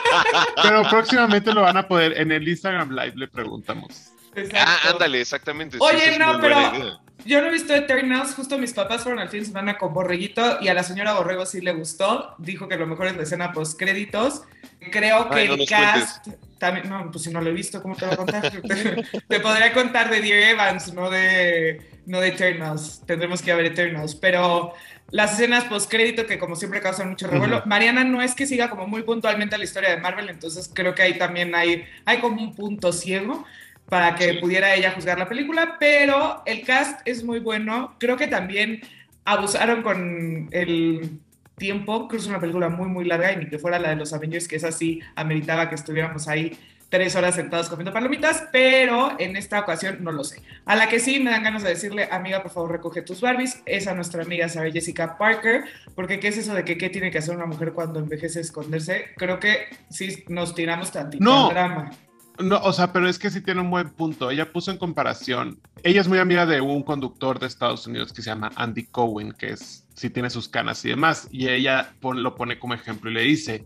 Pero 0.62 0.82
próximamente 0.88 1.52
lo 1.52 1.62
van 1.62 1.76
a 1.76 1.86
poder. 1.86 2.18
En 2.18 2.32
el 2.32 2.48
Instagram 2.48 2.90
Live 2.90 3.12
le 3.14 3.28
preguntamos. 3.28 4.11
Ah, 4.54 4.90
ándale, 4.90 5.20
exactamente. 5.20 5.76
Oye, 5.80 6.18
no, 6.18 6.40
pero 6.40 7.00
yo 7.24 7.40
no 7.40 7.48
he 7.48 7.50
visto 7.50 7.74
Eternals. 7.74 8.34
Justo 8.34 8.58
mis 8.58 8.72
papás 8.72 9.02
fueron 9.02 9.20
al 9.20 9.28
fin 9.28 9.40
de 9.40 9.46
semana 9.46 9.78
con 9.78 9.92
Borreguito 9.92 10.58
y 10.60 10.68
a 10.68 10.74
la 10.74 10.82
señora 10.82 11.14
Borrego 11.14 11.46
sí 11.46 11.60
le 11.60 11.72
gustó. 11.72 12.34
Dijo 12.38 12.68
que 12.68 12.76
lo 12.76 12.86
mejor 12.86 13.06
es 13.06 13.16
la 13.16 13.22
escena 13.22 13.52
post 13.52 13.78
créditos. 13.78 14.42
Creo 14.90 15.30
que 15.30 15.44
el 15.44 15.68
cast. 15.68 16.28
También, 16.58 16.88
no, 16.88 17.10
pues 17.10 17.24
si 17.24 17.30
no 17.30 17.40
lo 17.40 17.50
he 17.50 17.52
visto, 17.52 17.82
¿cómo 17.82 17.96
te 17.96 18.04
voy 18.04 18.14
a 18.14 18.16
contar? 18.16 18.52
te, 19.28 19.40
podría 19.40 19.72
contar 19.72 20.08
de 20.10 20.20
Dear 20.20 20.50
Evans, 20.50 20.94
no 20.94 21.10
de, 21.10 22.00
no 22.06 22.20
de 22.20 22.28
Eternals. 22.28 23.02
Tendremos 23.04 23.42
que 23.42 23.50
ir 23.50 23.54
a 23.54 23.56
ver 23.56 23.66
Eternals. 23.66 24.14
Pero 24.14 24.72
las 25.10 25.32
escenas 25.34 25.64
post-crédito 25.64 26.26
que 26.26 26.38
como 26.38 26.56
siempre 26.56 26.80
causan 26.80 27.10
mucho 27.10 27.26
revuelo. 27.26 27.62
Mariana 27.66 28.04
no 28.04 28.22
es 28.22 28.34
que 28.34 28.46
siga 28.46 28.70
como 28.70 28.86
muy 28.86 29.02
puntualmente 29.02 29.58
la 29.58 29.64
historia 29.64 29.90
de 29.90 29.98
Marvel, 29.98 30.28
entonces 30.28 30.70
creo 30.72 30.94
que 30.94 31.02
ahí 31.02 31.18
también 31.18 31.54
hay, 31.54 31.84
hay 32.04 32.18
como 32.18 32.40
un 32.40 32.54
punto 32.54 32.92
ciego 32.92 33.44
para 33.92 34.14
que 34.14 34.32
pudiera 34.40 34.74
ella 34.74 34.92
juzgar 34.92 35.18
la 35.18 35.28
película, 35.28 35.76
pero 35.78 36.42
el 36.46 36.62
cast 36.62 37.02
es 37.04 37.22
muy 37.22 37.40
bueno. 37.40 37.94
Creo 37.98 38.16
que 38.16 38.26
también 38.26 38.80
abusaron 39.26 39.82
con 39.82 40.48
el 40.50 41.20
tiempo, 41.58 42.08
creo 42.08 42.08
que 42.08 42.16
es 42.16 42.26
una 42.26 42.40
película 42.40 42.70
muy, 42.70 42.88
muy 42.88 43.04
larga 43.04 43.34
y 43.34 43.36
ni 43.36 43.50
que 43.50 43.58
fuera 43.58 43.78
la 43.78 43.90
de 43.90 43.96
los 43.96 44.14
Avengers, 44.14 44.48
que 44.48 44.56
es 44.56 44.64
así, 44.64 45.00
ameritaba 45.14 45.68
que 45.68 45.74
estuviéramos 45.74 46.26
ahí 46.26 46.58
tres 46.88 47.14
horas 47.16 47.34
sentados 47.34 47.68
comiendo 47.68 47.92
palomitas, 47.92 48.44
pero 48.50 49.14
en 49.18 49.36
esta 49.36 49.60
ocasión 49.60 49.98
no 50.00 50.10
lo 50.10 50.24
sé. 50.24 50.40
A 50.64 50.74
la 50.74 50.88
que 50.88 50.98
sí 50.98 51.20
me 51.20 51.30
dan 51.30 51.42
ganas 51.42 51.62
de 51.62 51.68
decirle, 51.68 52.08
amiga, 52.10 52.42
por 52.42 52.50
favor, 52.50 52.72
recoge 52.72 53.02
tus 53.02 53.20
Barbies, 53.20 53.62
es 53.66 53.88
a 53.88 53.94
nuestra 53.94 54.22
amiga 54.22 54.48
Sarah 54.48 54.72
Jessica 54.72 55.18
Parker, 55.18 55.64
porque 55.94 56.18
¿qué 56.18 56.28
es 56.28 56.38
eso 56.38 56.54
de 56.54 56.64
que 56.64 56.78
qué 56.78 56.88
tiene 56.88 57.10
que 57.10 57.18
hacer 57.18 57.36
una 57.36 57.44
mujer 57.44 57.74
cuando 57.74 58.00
envejece 58.00 58.40
esconderse? 58.40 59.10
Creo 59.18 59.38
que 59.38 59.66
sí 59.90 60.24
nos 60.28 60.54
tiramos 60.54 60.90
tantito 60.92 61.22
no. 61.22 61.50
drama. 61.50 61.90
No, 62.38 62.58
o 62.62 62.72
sea, 62.72 62.92
pero 62.92 63.08
es 63.08 63.18
que 63.18 63.30
sí 63.30 63.40
tiene 63.40 63.60
un 63.60 63.70
buen 63.70 63.90
punto. 63.90 64.30
Ella 64.30 64.52
puso 64.52 64.70
en 64.70 64.78
comparación. 64.78 65.60
Ella 65.82 66.00
es 66.00 66.08
muy 66.08 66.18
amiga 66.18 66.46
de 66.46 66.60
un 66.60 66.82
conductor 66.82 67.38
de 67.38 67.46
Estados 67.46 67.86
Unidos 67.86 68.12
que 68.12 68.22
se 68.22 68.30
llama 68.30 68.50
Andy 68.56 68.86
Cohen, 68.86 69.32
que 69.32 69.50
es 69.50 69.86
sí 69.94 70.10
tiene 70.10 70.30
sus 70.30 70.48
canas 70.48 70.84
y 70.84 70.88
demás. 70.88 71.28
Y 71.30 71.48
ella 71.48 71.94
lo 72.02 72.34
pone 72.34 72.58
como 72.58 72.74
ejemplo 72.74 73.10
y 73.10 73.14
le 73.14 73.22
dice, 73.22 73.64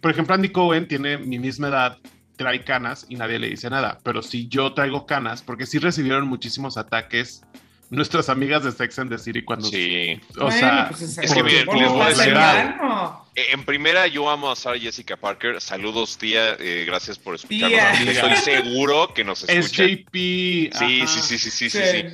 por 0.00 0.10
ejemplo, 0.10 0.34
Andy 0.34 0.48
Cohen 0.48 0.88
tiene 0.88 1.18
mi 1.18 1.38
misma 1.38 1.68
edad, 1.68 1.98
trae 2.36 2.64
canas 2.64 3.06
y 3.08 3.16
nadie 3.16 3.38
le 3.38 3.50
dice 3.50 3.70
nada. 3.70 3.98
Pero 4.02 4.22
si 4.22 4.48
yo 4.48 4.72
traigo 4.72 5.06
canas, 5.06 5.42
porque 5.42 5.66
sí 5.66 5.78
recibieron 5.78 6.26
muchísimos 6.26 6.76
ataques 6.76 7.42
nuestras 7.90 8.28
amigas 8.28 8.64
de 8.64 8.72
Sex 8.72 8.98
and 8.98 9.10
the 9.10 9.18
City 9.18 9.42
cuando... 9.42 9.68
Sí. 9.68 10.20
O 10.38 10.50
sea, 10.50 10.88
pues 10.90 11.18
es 11.18 11.32
que 11.32 11.42
miren, 11.42 11.66
les 11.66 11.88
voy 11.88 12.00
a 12.00 12.08
decir 12.08 12.34
algo. 12.34 13.26
En 13.34 13.64
primera, 13.64 14.06
yo 14.06 14.30
amo 14.30 14.50
a 14.50 14.56
Sarah 14.56 14.78
Jessica 14.78 15.16
Parker. 15.16 15.60
Saludos, 15.60 16.16
tía. 16.16 16.56
Eh, 16.58 16.84
gracias 16.86 17.18
por 17.18 17.34
escucharnos. 17.34 18.00
Estoy 18.00 18.36
seguro 18.36 19.12
que 19.12 19.24
nos 19.24 19.42
escucha. 19.42 19.84
Es 19.84 19.98
JP. 20.00 20.14
Sí, 20.14 20.70
sí, 20.72 21.06
sí, 21.06 21.38
sí, 21.38 21.38
sí, 21.38 21.50
sí, 21.50 21.70
sí. 21.70 22.04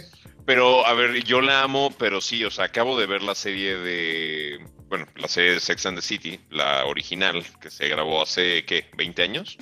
Pero, 0.44 0.84
a 0.84 0.92
ver, 0.94 1.22
yo 1.22 1.40
la 1.40 1.62
amo, 1.62 1.94
pero 1.98 2.20
sí, 2.20 2.44
o 2.44 2.50
sea, 2.50 2.64
acabo 2.64 2.98
de 2.98 3.06
ver 3.06 3.22
la 3.22 3.36
serie 3.36 3.76
de. 3.76 4.58
Bueno, 4.88 5.06
la 5.16 5.28
serie 5.28 5.52
de 5.52 5.60
Sex 5.60 5.86
and 5.86 5.96
the 5.96 6.02
City, 6.02 6.40
la 6.50 6.84
original, 6.86 7.44
que 7.60 7.70
se 7.70 7.88
grabó 7.88 8.22
hace, 8.22 8.64
¿qué? 8.64 8.90
¿20 8.90 9.22
años? 9.22 9.58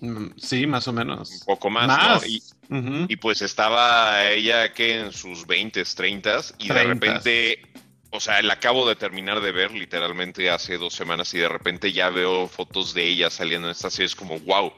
Mm, 0.00 0.28
sí, 0.36 0.66
más 0.66 0.88
o 0.88 0.92
menos. 0.92 1.30
Un 1.30 1.46
poco 1.46 1.70
más, 1.70 2.22
¿no? 2.68 3.06
Y, 3.08 3.16
pues 3.16 3.42
estaba 3.42 4.30
ella 4.30 4.72
que 4.72 5.00
en 5.00 5.12
sus 5.12 5.46
20, 5.46 5.84
30 5.84 6.40
y 6.58 6.68
de 6.68 6.84
repente, 6.84 7.62
o 8.10 8.20
sea, 8.20 8.42
la 8.42 8.54
acabo 8.54 8.88
de 8.88 8.96
terminar 8.96 9.40
de 9.40 9.52
ver 9.52 9.70
literalmente 9.72 10.50
hace 10.50 10.76
dos 10.76 10.94
semanas 10.94 11.32
y 11.34 11.38
de 11.38 11.48
repente 11.48 11.92
ya 11.92 12.10
veo 12.10 12.48
fotos 12.48 12.92
de 12.92 13.06
ella 13.06 13.30
saliendo 13.30 13.68
en 13.68 13.72
esta 13.72 13.90
serie, 13.90 14.06
es 14.06 14.16
como, 14.16 14.38
wow, 14.40 14.72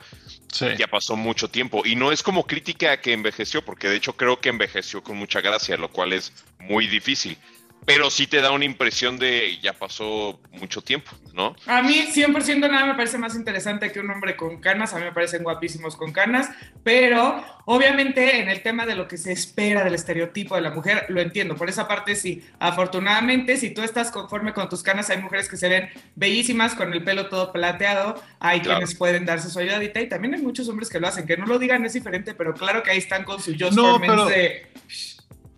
ya 0.76 0.86
pasó 0.86 1.16
mucho 1.16 1.48
tiempo. 1.48 1.82
Y 1.84 1.96
no 1.96 2.12
es 2.12 2.22
como 2.22 2.46
crítica 2.46 3.00
que 3.00 3.12
envejeció, 3.12 3.64
porque 3.64 3.88
de 3.88 3.96
hecho 3.96 4.16
creo 4.16 4.40
que 4.40 4.50
envejeció 4.50 5.02
con 5.02 5.16
mucha 5.16 5.40
gracia, 5.40 5.76
lo 5.76 5.90
cual 5.90 6.12
es 6.12 6.32
muy 6.58 6.86
difícil 6.86 7.38
pero 7.84 8.10
sí 8.10 8.26
te 8.26 8.40
da 8.42 8.50
una 8.50 8.64
impresión 8.64 9.18
de 9.18 9.58
ya 9.62 9.72
pasó 9.72 10.40
mucho 10.52 10.82
tiempo, 10.82 11.10
¿no? 11.32 11.56
A 11.66 11.80
mí 11.82 12.06
100% 12.12 12.70
nada 12.70 12.84
me 12.86 12.94
parece 12.94 13.16
más 13.18 13.34
interesante 13.34 13.90
que 13.92 14.00
un 14.00 14.10
hombre 14.10 14.36
con 14.36 14.60
canas, 14.60 14.92
a 14.92 14.98
mí 14.98 15.04
me 15.04 15.12
parecen 15.12 15.42
guapísimos 15.42 15.96
con 15.96 16.12
canas, 16.12 16.50
pero 16.84 17.42
obviamente 17.64 18.40
en 18.40 18.48
el 18.48 18.62
tema 18.62 18.84
de 18.86 18.94
lo 18.94 19.08
que 19.08 19.16
se 19.16 19.32
espera 19.32 19.84
del 19.84 19.94
estereotipo 19.94 20.54
de 20.54 20.60
la 20.62 20.70
mujer, 20.70 21.06
lo 21.08 21.20
entiendo, 21.20 21.56
por 21.56 21.68
esa 21.68 21.88
parte 21.88 22.14
sí, 22.14 22.44
afortunadamente 22.58 23.56
si 23.56 23.70
tú 23.70 23.82
estás 23.82 24.10
conforme 24.10 24.52
con 24.52 24.68
tus 24.68 24.82
canas, 24.82 25.10
hay 25.10 25.18
mujeres 25.18 25.48
que 25.48 25.56
se 25.56 25.68
ven 25.68 25.88
bellísimas 26.16 26.74
con 26.74 26.92
el 26.92 27.02
pelo 27.04 27.28
todo 27.28 27.52
plateado, 27.52 28.22
hay 28.40 28.60
Claro. 28.60 28.80
quienes 28.80 28.96
pueden 28.96 29.24
darse 29.24 29.50
su 29.50 29.58
ayudadita 29.58 30.00
y 30.00 30.08
también 30.08 30.34
hay 30.34 30.42
muchos 30.42 30.68
hombres 30.68 30.88
que 30.88 31.00
lo 31.00 31.08
hacen, 31.08 31.26
que 31.26 31.36
no 31.36 31.46
lo 31.46 31.58
digan 31.58 31.84
es 31.84 31.92
diferente, 31.94 32.34
pero 32.34 32.54
claro 32.54 32.82
que 32.82 32.90
ahí 32.90 32.98
están 32.98 33.24
con 33.24 33.40
su 33.40 33.52
Just 33.58 33.72
No, 33.74 33.98
pero- 34.00 34.26
de... 34.26 34.66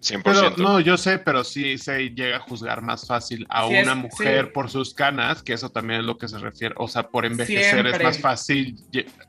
100%. 0.01 0.23
Pero 0.25 0.51
no, 0.57 0.81
yo 0.81 0.97
sé, 0.97 1.19
pero 1.19 1.45
sí 1.45 1.77
se 1.77 2.11
llega 2.11 2.39
a 2.39 2.41
juzgar 2.41 2.81
más 2.83 3.07
fácil 3.07 3.47
a 3.51 3.67
Sí, 3.69 3.75
es- 3.75 3.85
una 3.85 3.95
mujer 3.95 4.47
sí. 4.47 4.51
por 4.55 4.71
sus 4.71 4.95
canas, 4.95 5.43
que 5.43 5.53
eso 5.53 5.71
también 5.71 6.01
es 6.01 6.07
lo 6.07 6.17
que 6.17 6.27
se 6.29 6.39
refiere. 6.39 6.75
O 6.79 6.89
sea, 6.89 7.09
por 7.09 7.27
envejecer 7.27 7.87
es 7.87 8.03
más 8.03 8.19
fácil 8.19 8.77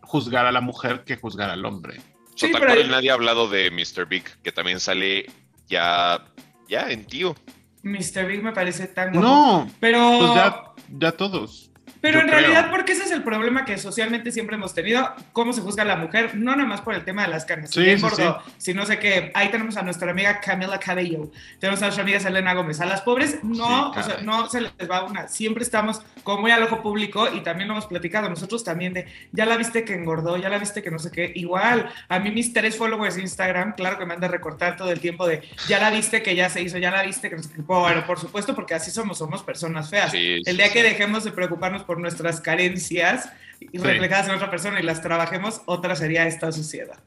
juzgar 0.03 0.45
a 0.45 0.51
la 0.51 0.61
mujer 0.61 1.03
que 1.03 1.17
juzgar 1.17 1.49
al 1.49 1.65
hombre. 1.65 1.99
Sí, 2.35 2.51
pero- 2.53 2.87
nadie 2.87 3.11
ha 3.11 3.15
hablado 3.15 3.49
de 3.49 3.69
Mr. 3.71 4.05
Big, 4.07 4.23
que 4.43 4.51
también 4.51 4.79
sale 4.79 5.25
ya, 5.67 6.23
ya 6.69 6.89
en 6.89 7.05
tío. 7.05 7.35
Mr. 7.83 8.25
Big 8.27 8.43
me 8.43 8.51
parece 8.53 8.87
tan 8.87 9.11
guapo. 9.11 9.27
No, 9.27 9.71
pero... 9.79 10.17
pues 10.19 10.35
ya, 10.35 10.63
ya 10.99 11.11
todos. 11.11 11.70
Pero 12.01 12.15
Yo 12.15 12.21
en 12.21 12.27
creo. 12.27 12.39
realidad, 12.39 12.69
porque 12.71 12.93
ese 12.93 13.03
es 13.03 13.11
el 13.11 13.23
problema 13.23 13.63
que 13.63 13.77
socialmente 13.77 14.31
siempre 14.31 14.55
hemos 14.55 14.73
tenido, 14.73 15.13
cómo 15.33 15.53
se 15.53 15.61
juzga 15.61 15.83
a 15.83 15.85
la 15.85 15.95
mujer, 15.95 16.35
no 16.35 16.55
nada 16.55 16.67
más 16.67 16.81
por 16.81 16.95
el 16.95 17.05
tema 17.05 17.23
de 17.23 17.29
las 17.29 17.45
canas, 17.45 17.69
Sí, 17.69 17.83
sí, 17.83 17.89
engordó, 17.91 18.41
si 18.57 18.73
no 18.73 18.85
sé 18.85 18.97
qué, 18.99 19.31
ahí 19.35 19.49
tenemos 19.49 19.77
a 19.77 19.83
nuestra 19.83 20.11
amiga 20.11 20.39
Camila 20.39 20.79
Cabello, 20.79 21.31
tenemos 21.59 21.81
a 21.81 21.85
nuestra 21.85 22.03
amiga 22.03 22.19
Selena 22.19 22.53
Gómez, 22.53 22.81
a 22.81 22.85
las 22.85 23.01
pobres 23.01 23.43
no, 23.43 23.91
o 23.91 24.03
sea, 24.03 24.17
no 24.23 24.49
se 24.49 24.61
les 24.61 24.71
va 24.89 25.03
una, 25.03 25.27
siempre 25.27 25.63
estamos 25.63 26.01
como 26.23 26.41
muy 26.41 26.51
al 26.51 26.63
ojo 26.63 26.81
público 26.81 27.27
y 27.33 27.41
también 27.41 27.67
lo 27.67 27.75
hemos 27.75 27.85
platicado 27.85 28.29
nosotros 28.29 28.63
también 28.63 28.93
de, 28.93 29.05
ya 29.31 29.45
la 29.45 29.57
viste 29.57 29.83
que 29.85 29.93
engordó, 29.93 30.37
ya 30.37 30.49
la 30.49 30.57
viste 30.57 30.81
que 30.81 30.89
no 30.89 30.97
sé 30.99 31.11
qué, 31.11 31.31
igual, 31.35 31.91
a 32.09 32.19
mí 32.19 32.31
mis 32.31 32.51
tres 32.51 32.75
followers 32.77 33.15
de 33.15 33.21
Instagram, 33.21 33.73
claro 33.73 33.99
que 33.99 34.05
me 34.05 34.15
han 34.15 34.19
de 34.19 34.27
recortar 34.27 34.75
todo 34.75 34.91
el 34.91 34.99
tiempo 34.99 35.27
de, 35.27 35.41
ya 35.67 35.79
la 35.79 35.91
viste 35.91 36.23
que 36.23 36.35
ya 36.35 36.49
se 36.49 36.61
hizo, 36.61 36.77
ya 36.77 36.89
la 36.89 37.03
viste 37.03 37.29
que 37.29 37.35
no 37.35 37.43
sé 37.43 37.49
qué, 37.53 37.61
bueno, 37.61 38.05
por 38.07 38.19
supuesto, 38.19 38.55
porque 38.55 38.73
así 38.73 38.89
somos, 38.91 39.17
somos 39.19 39.43
personas 39.43 39.89
feas. 39.89 40.13
El 40.13 40.57
día 40.57 40.71
que 40.71 40.83
dejemos 40.83 41.23
de 41.23 41.31
preocuparnos 41.31 41.83
por 41.83 41.90
nuestras 41.99 42.41
carencias 42.41 43.29
y 43.59 43.77
reflejadas 43.77 44.27
en 44.27 44.35
otra 44.35 44.49
persona 44.49 44.79
y 44.79 44.83
las 44.83 45.01
trabajemos, 45.01 45.61
otra 45.65 45.95
sería 45.95 46.27
esta 46.27 46.51
sociedad. 46.51 46.99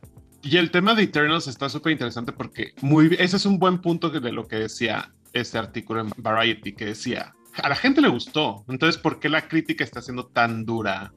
Y 0.42 0.58
el 0.58 0.70
tema 0.70 0.94
de 0.94 1.04
Eternals 1.04 1.46
está 1.46 1.68
súper 1.68 1.92
interesante 1.92 2.32
porque 2.32 2.74
muy, 2.82 3.16
ese 3.18 3.36
es 3.36 3.46
un 3.46 3.58
buen 3.58 3.80
punto 3.80 4.10
de 4.10 4.32
lo 4.32 4.46
que 4.46 4.56
decía 4.56 5.10
este 5.32 5.58
artículo 5.58 6.00
en 6.00 6.10
Variety, 6.16 6.74
que 6.74 6.86
decía, 6.86 7.34
a 7.62 7.68
la 7.68 7.74
gente 7.74 8.00
le 8.00 8.08
gustó, 8.08 8.64
entonces 8.68 9.00
¿por 9.00 9.20
qué 9.20 9.28
la 9.28 9.48
crítica 9.48 9.84
está 9.84 10.02
siendo 10.02 10.26
tan 10.26 10.64
dura 10.64 11.12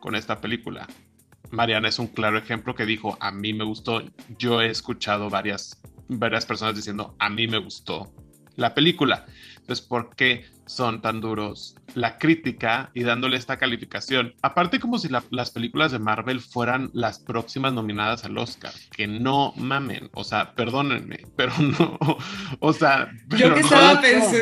con 0.00 0.14
esta 0.14 0.40
película? 0.40 0.86
Mariana 1.50 1.88
es 1.88 1.98
un 1.98 2.08
claro 2.08 2.38
ejemplo 2.38 2.74
que 2.74 2.86
dijo, 2.86 3.16
a 3.20 3.30
mí 3.30 3.52
me 3.52 3.64
gustó, 3.64 4.02
yo 4.38 4.60
he 4.60 4.68
escuchado 4.68 5.30
varias, 5.30 5.80
varias 6.08 6.44
personas 6.44 6.74
diciendo, 6.74 7.14
a 7.18 7.30
mí 7.30 7.46
me 7.46 7.58
gustó 7.58 8.12
la 8.56 8.74
película. 8.74 9.26
Entonces, 9.60 9.86
¿por 9.86 10.14
qué 10.16 10.46
son 10.66 11.00
tan 11.00 11.20
duros 11.20 11.74
la 11.94 12.18
crítica 12.18 12.90
y 12.92 13.04
dándole 13.04 13.36
esta 13.38 13.56
calificación? 13.56 14.34
Aparte, 14.42 14.78
como 14.80 14.98
si 14.98 15.08
la- 15.08 15.22
las 15.30 15.50
películas 15.50 15.92
de 15.92 15.98
Marvel 15.98 16.40
fueran 16.40 16.90
las 16.92 17.18
próximas 17.20 17.72
nominadas 17.72 18.24
al 18.24 18.36
Oscar. 18.36 18.72
Que 18.94 19.06
no 19.06 19.52
mamen. 19.56 20.10
O 20.12 20.24
sea, 20.24 20.52
perdónenme, 20.54 21.20
pero 21.36 21.52
no. 21.58 21.96
O 22.60 22.72
sea, 22.72 23.08
Yo 23.28 23.38
pero 23.38 23.54
que 23.54 23.60
no 23.60 23.66
estaba 23.66 24.00
pensando, 24.00 24.38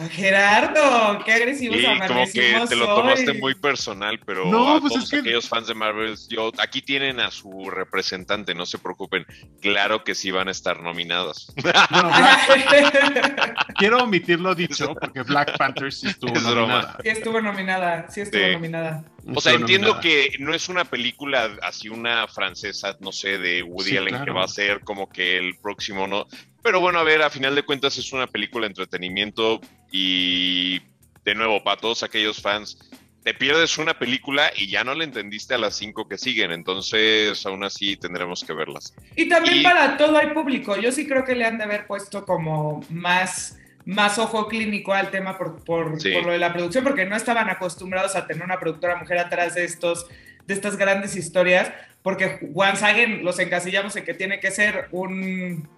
"Ah, 0.00 0.08
Gerardo, 0.10 1.24
qué 1.24 1.32
agresivos 1.32 1.76
Sí, 1.78 1.84
como 2.08 2.24
que 2.32 2.64
te 2.68 2.76
lo 2.76 2.86
tomaste 2.86 3.30
hoy". 3.30 3.38
muy 3.40 3.54
personal, 3.54 4.18
pero 4.26 4.46
No, 4.46 4.76
a 4.76 4.80
pues 4.80 4.92
todos 4.94 5.04
es 5.04 5.10
que- 5.10 5.18
aquellos 5.18 5.48
fans 5.48 5.66
de 5.68 5.74
Marvel, 5.74 6.16
yo, 6.28 6.50
aquí 6.58 6.82
tienen 6.82 7.20
a 7.20 7.30
su 7.30 7.70
representante, 7.70 8.54
no 8.54 8.66
se 8.66 8.78
preocupen. 8.78 9.24
Claro 9.60 10.02
que 10.02 10.14
sí 10.14 10.30
van 10.30 10.48
a 10.48 10.50
estar 10.50 10.82
nominadas. 10.82 11.52
Bueno, 11.62 11.78
quiero 13.76 14.02
omitir 14.04 14.40
lo 14.40 14.54
dicho 14.54 14.94
porque 15.00 15.22
Black 15.22 15.41
Panther 15.58 15.92
sí 15.92 16.06
estuvo 16.08 16.34
Es 16.34 16.42
broma. 16.44 16.60
nominada. 16.60 16.98
Sí 17.02 17.08
estuvo 17.08 17.40
nominada, 17.40 18.06
sí 18.10 18.20
estuvo 18.22 18.42
Sí. 18.44 18.52
nominada. 18.52 19.04
O 19.34 19.40
sea, 19.40 19.52
entiendo 19.54 19.94
nominada. 19.94 20.00
que 20.02 20.36
no 20.40 20.54
es 20.54 20.68
una 20.68 20.84
película 20.84 21.50
así 21.62 21.88
una 21.88 22.26
francesa, 22.28 22.96
no 23.00 23.12
sé, 23.12 23.38
de 23.38 23.62
Woody 23.62 23.90
Sí, 23.90 23.96
Allen 23.96 24.24
que 24.24 24.30
va 24.30 24.44
a 24.44 24.48
ser 24.48 24.80
como 24.80 25.08
que 25.08 25.38
el 25.38 25.56
próximo, 25.58 26.06
¿no? 26.06 26.26
Pero 26.62 26.80
bueno, 26.80 26.98
a 26.98 27.02
ver, 27.04 27.22
a 27.22 27.30
final 27.30 27.54
de 27.54 27.62
cuentas 27.64 27.96
es 27.98 28.12
una 28.12 28.26
película 28.26 28.62
de 28.66 28.68
entretenimiento 28.70 29.60
y 29.90 30.80
de 31.24 31.34
nuevo, 31.34 31.62
para 31.62 31.80
todos 31.80 32.02
aquellos 32.02 32.40
fans, 32.40 32.78
te 33.22 33.34
pierdes 33.34 33.78
una 33.78 33.96
película 33.96 34.50
y 34.56 34.68
ya 34.68 34.82
no 34.82 34.94
la 34.96 35.04
entendiste 35.04 35.54
a 35.54 35.58
las 35.58 35.76
cinco 35.76 36.08
que 36.08 36.18
siguen, 36.18 36.50
entonces 36.50 37.46
aún 37.46 37.62
así 37.62 37.96
tendremos 37.96 38.42
que 38.42 38.52
verlas. 38.52 38.92
Y 39.14 39.28
también 39.28 39.58
Y- 39.58 39.62
para 39.62 39.96
todo 39.96 40.16
hay 40.18 40.30
público. 40.30 40.76
Yo 40.76 40.90
sí 40.90 41.06
creo 41.06 41.24
que 41.24 41.36
le 41.36 41.44
han 41.44 41.58
de 41.58 41.64
haber 41.64 41.86
puesto 41.86 42.24
como 42.24 42.84
más, 42.90 43.58
más 43.84 44.18
ojo 44.18 44.48
clínico 44.48 44.92
al 44.92 45.10
tema 45.10 45.36
por, 45.38 45.64
por, 45.64 46.00
Sí. 46.00 46.12
por 46.12 46.26
lo 46.26 46.32
de 46.32 46.38
la 46.38 46.52
producción, 46.52 46.84
porque 46.84 47.04
no 47.04 47.16
estaban 47.16 47.48
acostumbrados 47.50 48.14
a 48.16 48.26
tener 48.26 48.44
una 48.44 48.58
productora 48.60 48.96
mujer 48.96 49.18
atrás 49.18 49.54
de 49.54 49.64
estos 49.64 50.06
de 50.46 50.54
estas 50.54 50.76
grandes 50.76 51.14
historias, 51.14 51.72
porque 52.02 52.40
Juan 52.52 52.76
Sagen 52.76 53.24
los 53.24 53.38
encasillamos 53.38 53.94
en 53.94 54.04
que 54.04 54.12
tiene 54.14 54.40
que 54.40 54.50
ser 54.50 54.88
un 54.90 55.68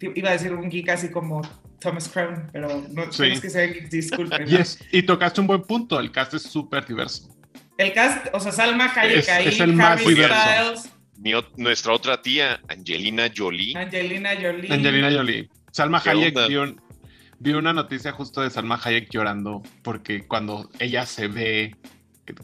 iba 0.00 0.28
a 0.28 0.32
decir 0.32 0.52
un 0.52 0.68
geek 0.68 0.90
así 0.90 1.10
como 1.10 1.40
Thomas 1.80 2.08
Crown, 2.08 2.50
pero 2.52 2.84
no 2.92 3.10
Sí. 3.12 3.24
es 3.30 3.40
que 3.40 3.48
sea 3.50 3.66
geek, 3.66 3.88
disculpen. 3.88 4.46
Y, 4.92 5.02
tocaste 5.02 5.40
un 5.40 5.46
buen 5.46 5.62
punto, 5.62 5.98
el 5.98 6.10
cast 6.12 6.34
es 6.34 6.42
súper 6.42 6.84
diverso. 6.86 7.34
El 7.78 7.92
cast, 7.94 8.26
o 8.34 8.40
sea, 8.40 8.52
Salma 8.52 8.92
Hayek 8.94 9.18
Es- 9.18 9.28
ahí, 9.30 9.48
es 9.48 9.60
el 9.60 9.72
más 9.74 10.00
Harry 10.00 10.14
diverso. 10.14 10.34
Styles, 10.34 10.92
Mi 11.18 11.32
ot- 11.32 11.52
nuestra 11.56 11.92
otra 11.94 12.20
tía, 12.20 12.60
Angelina 12.68 13.30
Jolie, 13.34 13.74
Angelina 13.76 14.30
Jolie. 14.34 14.72
Angelina 14.72 15.10
Jolie. 15.10 15.48
Salma 15.72 16.02
¿Qué 16.02 16.10
Hayek 16.10 16.36
onda? 16.36 16.72
Vi 17.38 17.52
una 17.52 17.72
noticia 17.72 18.12
justo 18.12 18.40
de 18.40 18.50
Salma 18.50 18.80
Hayek 18.82 19.08
llorando 19.10 19.62
porque 19.82 20.26
cuando 20.26 20.68
ella 20.78 21.04
se 21.06 21.28
ve 21.28 21.76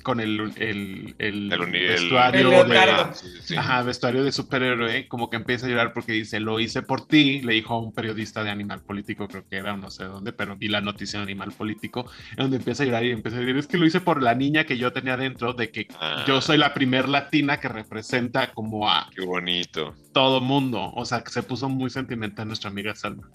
con 0.04 0.20
el, 0.20 0.38
el, 0.58 1.16
el 1.18 1.52
el, 1.52 1.60
uni- 1.60 1.78
el- 1.78 1.88
vestuario, 1.88 2.40
El 2.42 2.50
de, 2.50 2.52
leotardo. 2.74 3.14
Sí, 3.14 3.26
sí, 3.28 3.38
sí. 3.42 3.56
ajá, 3.56 3.82
vestuario 3.82 4.22
de 4.22 4.30
superhéroe, 4.30 5.08
como 5.08 5.28
que 5.28 5.34
empieza 5.36 5.66
a 5.66 5.70
llorar 5.70 5.92
porque 5.92 6.12
dice, 6.12 6.38
lo 6.38 6.60
hice 6.60 6.82
por 6.82 7.08
ti, 7.08 7.40
le 7.42 7.54
dijo 7.54 7.74
a 7.74 7.80
un 7.80 7.92
periodista 7.92 8.44
de 8.44 8.50
Animal 8.50 8.80
Político, 8.82 9.26
creo 9.26 9.44
que 9.48 9.56
era, 9.56 9.76
no 9.76 9.90
sé 9.90 10.04
dónde, 10.04 10.32
pero 10.32 10.56
vi 10.56 10.68
la 10.68 10.80
noticia 10.80 11.18
de 11.18 11.24
Animal 11.24 11.50
Político, 11.50 12.08
en 12.30 12.36
donde 12.36 12.58
empieza 12.58 12.84
a 12.84 12.86
llorar 12.86 13.04
y 13.06 13.10
empieza 13.10 13.38
a 13.38 13.40
decir, 13.40 13.56
es 13.56 13.66
que 13.66 13.76
lo 13.76 13.84
hice 13.84 14.00
por 14.00 14.22
la 14.22 14.36
niña 14.36 14.62
que 14.66 14.78
yo 14.78 14.92
tenía 14.92 15.16
dentro, 15.16 15.52
de 15.52 15.72
que 15.72 15.88
Ah. 15.98 16.24
yo 16.28 16.40
soy 16.40 16.58
la 16.58 16.74
primer 16.74 17.08
latina 17.08 17.58
que 17.58 17.66
representa 17.68 18.52
como 18.52 18.88
a 18.88 19.10
Qué 19.12 19.24
bonito. 19.26 19.96
todo 20.12 20.40
mundo, 20.40 20.92
o 20.94 21.04
sea, 21.04 21.24
que 21.24 21.30
se 21.32 21.42
puso 21.42 21.68
muy 21.68 21.90
sentimental 21.90 22.46
nuestra 22.46 22.70
amiga 22.70 22.94
Salma. 22.94 23.28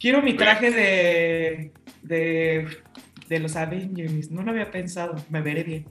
Quiero 0.00 0.22
mi 0.22 0.34
traje 0.34 0.70
de, 0.70 1.72
de, 2.02 2.78
de 3.28 3.38
los 3.38 3.54
Avengers. 3.54 4.30
No 4.30 4.42
lo 4.42 4.50
había 4.50 4.70
pensado. 4.70 5.14
Me 5.28 5.42
veré 5.42 5.62
bien. 5.62 5.86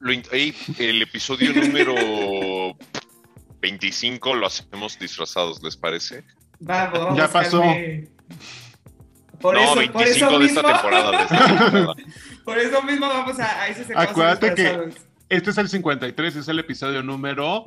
Lo 0.00 0.12
in- 0.12 0.22
ey, 0.30 0.54
el 0.78 1.00
episodio 1.02 1.52
número 1.54 2.76
25 3.62 4.34
lo 4.34 4.46
hacemos 4.46 4.98
disfrazados, 4.98 5.62
¿les 5.62 5.76
parece? 5.76 6.22
Va, 6.68 6.90
voy 6.90 7.00
a 7.00 7.16
Ya 7.16 7.28
buscarme- 7.32 8.08
Por 9.40 9.54
no, 9.54 9.60
eso, 9.62 9.74
25 9.76 9.92
por 9.92 10.06
eso 10.06 10.30
de 10.30 10.38
mismo, 10.38 10.60
esta 10.60 10.72
temporada. 10.72 11.10
de 11.10 11.22
esta 11.24 11.46
temporada. 11.46 11.94
Por 12.44 12.58
eso 12.58 12.82
mismo 12.82 13.08
vamos 13.08 13.40
a, 13.40 13.62
a 13.62 13.68
ese 13.68 13.84
se 13.84 13.94
Acuérdate 13.96 14.54
que- 14.54 14.90
Este 15.30 15.50
es 15.50 15.56
el 15.58 15.68
53, 15.70 16.36
es 16.36 16.48
el 16.48 16.58
episodio 16.58 17.02
número 17.02 17.64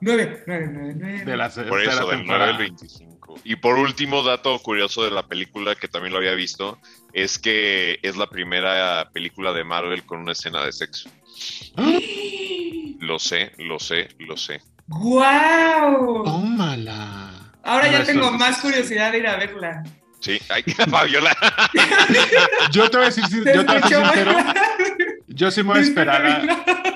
9, 0.00 0.44
9, 0.46 0.68
9, 0.72 0.94
9. 0.96 1.24
de 1.24 1.36
la 1.36 1.48
Por 1.50 1.82
eso, 1.82 1.90
del 2.06 2.08
9 2.08 2.16
temporada. 2.16 2.50
al 2.52 2.58
25. 2.58 3.19
Y 3.44 3.56
por 3.56 3.78
último, 3.78 4.22
dato 4.22 4.58
curioso 4.58 5.04
de 5.04 5.10
la 5.10 5.26
película, 5.26 5.74
que 5.74 5.88
también 5.88 6.12
lo 6.12 6.18
había 6.18 6.34
visto, 6.34 6.78
es 7.12 7.38
que 7.38 7.98
es 8.02 8.16
la 8.16 8.28
primera 8.28 9.10
película 9.12 9.52
de 9.52 9.64
Marvel 9.64 10.04
con 10.04 10.20
una 10.20 10.32
escena 10.32 10.64
de 10.64 10.72
sexo. 10.72 11.10
Lo 13.00 13.18
sé, 13.18 13.52
lo 13.58 13.78
sé, 13.78 14.08
lo 14.18 14.36
sé. 14.36 14.60
¡Guau! 14.86 16.24
Tómala. 16.24 17.52
Ahora 17.62 17.86
No, 17.86 17.92
ya 17.98 18.04
tengo 18.04 18.30
más 18.32 18.58
curiosidad 18.58 19.12
de 19.12 19.18
ir 19.18 19.26
a 19.26 19.36
verla. 19.36 19.82
Sí, 20.20 20.38
ay, 20.48 20.62
Fabiola. 20.90 21.34
Yo 22.70 22.90
te 22.90 22.96
voy 22.96 23.06
a 23.06 23.10
decir, 23.10 23.24
yo 23.30 23.42
te 23.42 23.72
voy 23.72 23.76
a 23.76 23.88
sincero, 23.88 24.32
mal. 24.34 24.54
yo 25.28 25.50
sí 25.50 25.62
me 25.62 25.70
voy 25.70 25.78
a 25.78 25.82
esperar 25.82 26.26
a, 26.26 26.89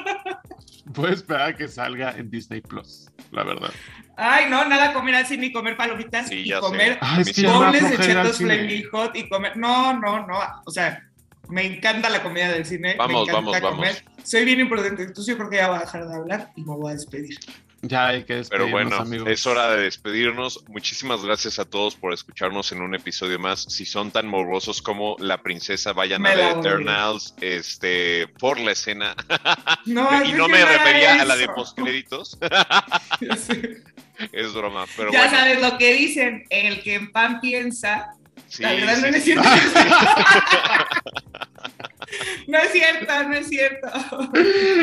a 1.02 1.10
esperar 1.10 1.48
a 1.50 1.56
que 1.56 1.68
salga 1.68 2.14
en 2.16 2.30
Disney 2.30 2.60
Plus, 2.60 3.10
la 3.30 3.44
verdad. 3.44 3.70
Ay, 4.16 4.46
no, 4.48 4.64
nada 4.66 4.92
comer 4.92 5.16
así, 5.16 5.36
ni 5.36 5.52
comer 5.52 5.76
palomitas, 5.76 6.28
Sí, 6.28 6.44
y 6.46 6.52
comer 6.52 6.98
Dobles 7.00 7.90
de 7.90 7.98
chetos 7.98 8.38
flaming 8.38 8.88
hot 8.90 9.16
y 9.16 9.28
comer. 9.28 9.56
No, 9.56 9.98
no, 9.98 10.26
no. 10.26 10.38
O 10.64 10.70
sea, 10.70 11.02
me 11.48 11.66
encanta 11.66 12.08
la 12.08 12.22
comida 12.22 12.48
del 12.52 12.64
cine. 12.64 12.94
Vamos, 12.96 13.26
me 13.26 13.32
encanta 13.32 13.60
vamos, 13.60 13.76
comer. 13.76 14.04
Soy 14.22 14.44
bien 14.44 14.60
imprudente, 14.60 15.02
entonces 15.02 15.26
yo 15.26 15.36
creo 15.36 15.50
que 15.50 15.56
ya 15.56 15.68
voy 15.68 15.78
a 15.78 15.80
dejar 15.80 16.06
de 16.06 16.14
hablar 16.14 16.52
y 16.56 16.62
me 16.62 16.76
voy 16.76 16.90
a 16.90 16.94
despedir. 16.94 17.38
Ya 17.86 18.06
hay 18.08 18.20
que 18.24 18.42
Pero 18.48 18.66
despedirnos, 18.66 18.70
bueno, 18.72 18.96
amigos. 18.96 19.28
es 19.28 19.46
hora 19.46 19.70
de 19.72 19.82
despedirnos. 19.82 20.64
Muchísimas 20.68 21.24
gracias 21.24 21.58
a 21.58 21.64
todos 21.64 21.94
por 21.96 22.12
escucharnos 22.12 22.72
en 22.72 22.80
un 22.82 22.94
episodio 22.94 23.38
más. 23.38 23.62
Si 23.68 23.84
son 23.84 24.10
tan 24.10 24.26
morbosos 24.26 24.80
como 24.80 25.16
la 25.18 25.42
princesa, 25.42 25.92
vayan 25.92 26.22
Me 26.22 26.30
a 26.30 26.36
la 26.36 26.46
ver. 26.48 26.58
Eternals, 26.58 27.34
este, 27.40 28.28
por 28.38 28.58
la 28.58 28.72
escena. 28.72 29.14
No, 29.84 30.08
y 30.24 30.32
no 30.32 30.48
me 30.48 30.64
refería 30.64 31.20
a 31.20 31.24
la 31.24 31.36
de 31.36 31.48
postcréditos. 31.48 32.38
Es 34.32 34.54
broma, 34.54 34.84
pero 34.96 35.10
Ya 35.12 35.24
bueno. 35.24 35.36
sabes 35.36 35.60
lo 35.60 35.76
que 35.76 35.92
dicen, 35.94 36.44
el 36.48 36.82
que 36.84 36.94
en 36.94 37.10
pan 37.10 37.40
piensa. 37.40 38.14
Sí, 38.48 38.62
la 38.62 38.72
verdad 38.74 39.12
sí, 39.20 39.34
no 39.34 39.42
sí. 39.42 39.50
no 42.46 42.58
es 42.58 42.72
cierto, 42.72 43.28
no 43.28 43.34
es 43.34 43.48
cierto. 43.48 43.88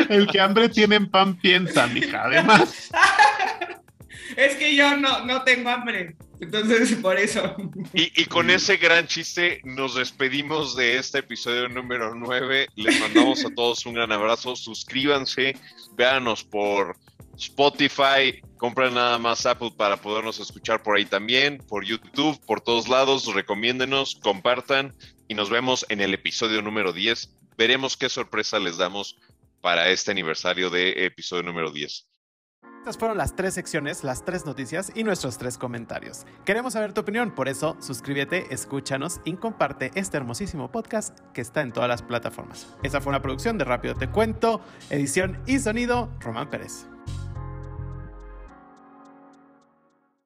El 0.08 0.26
que 0.26 0.40
hambre 0.40 0.68
tiene 0.68 0.96
en 0.96 1.10
pan 1.10 1.36
piensa, 1.36 1.86
mija. 1.86 2.24
Además, 2.24 2.90
Es 4.36 4.56
que 4.56 4.74
yo 4.74 4.96
no, 4.96 5.24
no 5.24 5.42
tengo 5.42 5.70
hambre. 5.70 6.16
Entonces, 6.40 6.94
por 6.96 7.18
eso. 7.18 7.54
Y, 7.94 8.20
y 8.20 8.24
con 8.26 8.50
ese 8.50 8.76
gran 8.76 9.06
chiste 9.06 9.60
nos 9.64 9.94
despedimos 9.94 10.76
de 10.76 10.96
este 10.98 11.18
episodio 11.18 11.68
número 11.68 12.14
9. 12.14 12.68
Les 12.74 13.00
mandamos 13.00 13.44
a 13.44 13.54
todos 13.54 13.86
un 13.86 13.94
gran 13.94 14.10
abrazo. 14.10 14.56
Suscríbanse, 14.56 15.54
véanos 15.96 16.42
por 16.42 16.96
Spotify, 17.36 18.40
compren 18.56 18.94
nada 18.94 19.18
más 19.18 19.46
Apple 19.46 19.72
para 19.76 19.96
podernos 19.96 20.38
escuchar 20.40 20.82
por 20.82 20.96
ahí 20.96 21.04
también, 21.04 21.58
por 21.68 21.84
YouTube, 21.84 22.38
por 22.46 22.60
todos 22.60 22.88
lados. 22.88 23.32
Recomiéndenos, 23.32 24.16
compartan 24.22 24.94
y 25.32 25.34
nos 25.34 25.48
vemos 25.48 25.86
en 25.88 26.02
el 26.02 26.12
episodio 26.12 26.60
número 26.60 26.92
10. 26.92 27.30
Veremos 27.56 27.96
qué 27.96 28.10
sorpresa 28.10 28.58
les 28.58 28.76
damos 28.76 29.16
para 29.62 29.88
este 29.88 30.10
aniversario 30.10 30.68
de 30.68 31.06
episodio 31.06 31.42
número 31.42 31.70
10. 31.70 32.06
Estas 32.80 32.98
fueron 32.98 33.16
las 33.16 33.34
tres 33.34 33.54
secciones, 33.54 34.04
las 34.04 34.26
tres 34.26 34.44
noticias 34.44 34.92
y 34.94 35.04
nuestros 35.04 35.38
tres 35.38 35.56
comentarios. 35.56 36.26
Queremos 36.44 36.74
saber 36.74 36.92
tu 36.92 37.00
opinión, 37.00 37.34
por 37.34 37.48
eso 37.48 37.78
suscríbete, 37.80 38.52
escúchanos 38.52 39.22
y 39.24 39.32
comparte 39.36 39.90
este 39.94 40.18
hermosísimo 40.18 40.70
podcast 40.70 41.18
que 41.32 41.40
está 41.40 41.62
en 41.62 41.72
todas 41.72 41.88
las 41.88 42.02
plataformas. 42.02 42.66
Esa 42.82 43.00
fue 43.00 43.08
una 43.08 43.22
producción 43.22 43.56
de 43.56 43.64
Rápido 43.64 43.94
Te 43.94 44.10
Cuento, 44.10 44.60
edición 44.90 45.42
y 45.46 45.60
sonido, 45.60 46.10
Román 46.20 46.50
Pérez. 46.50 46.91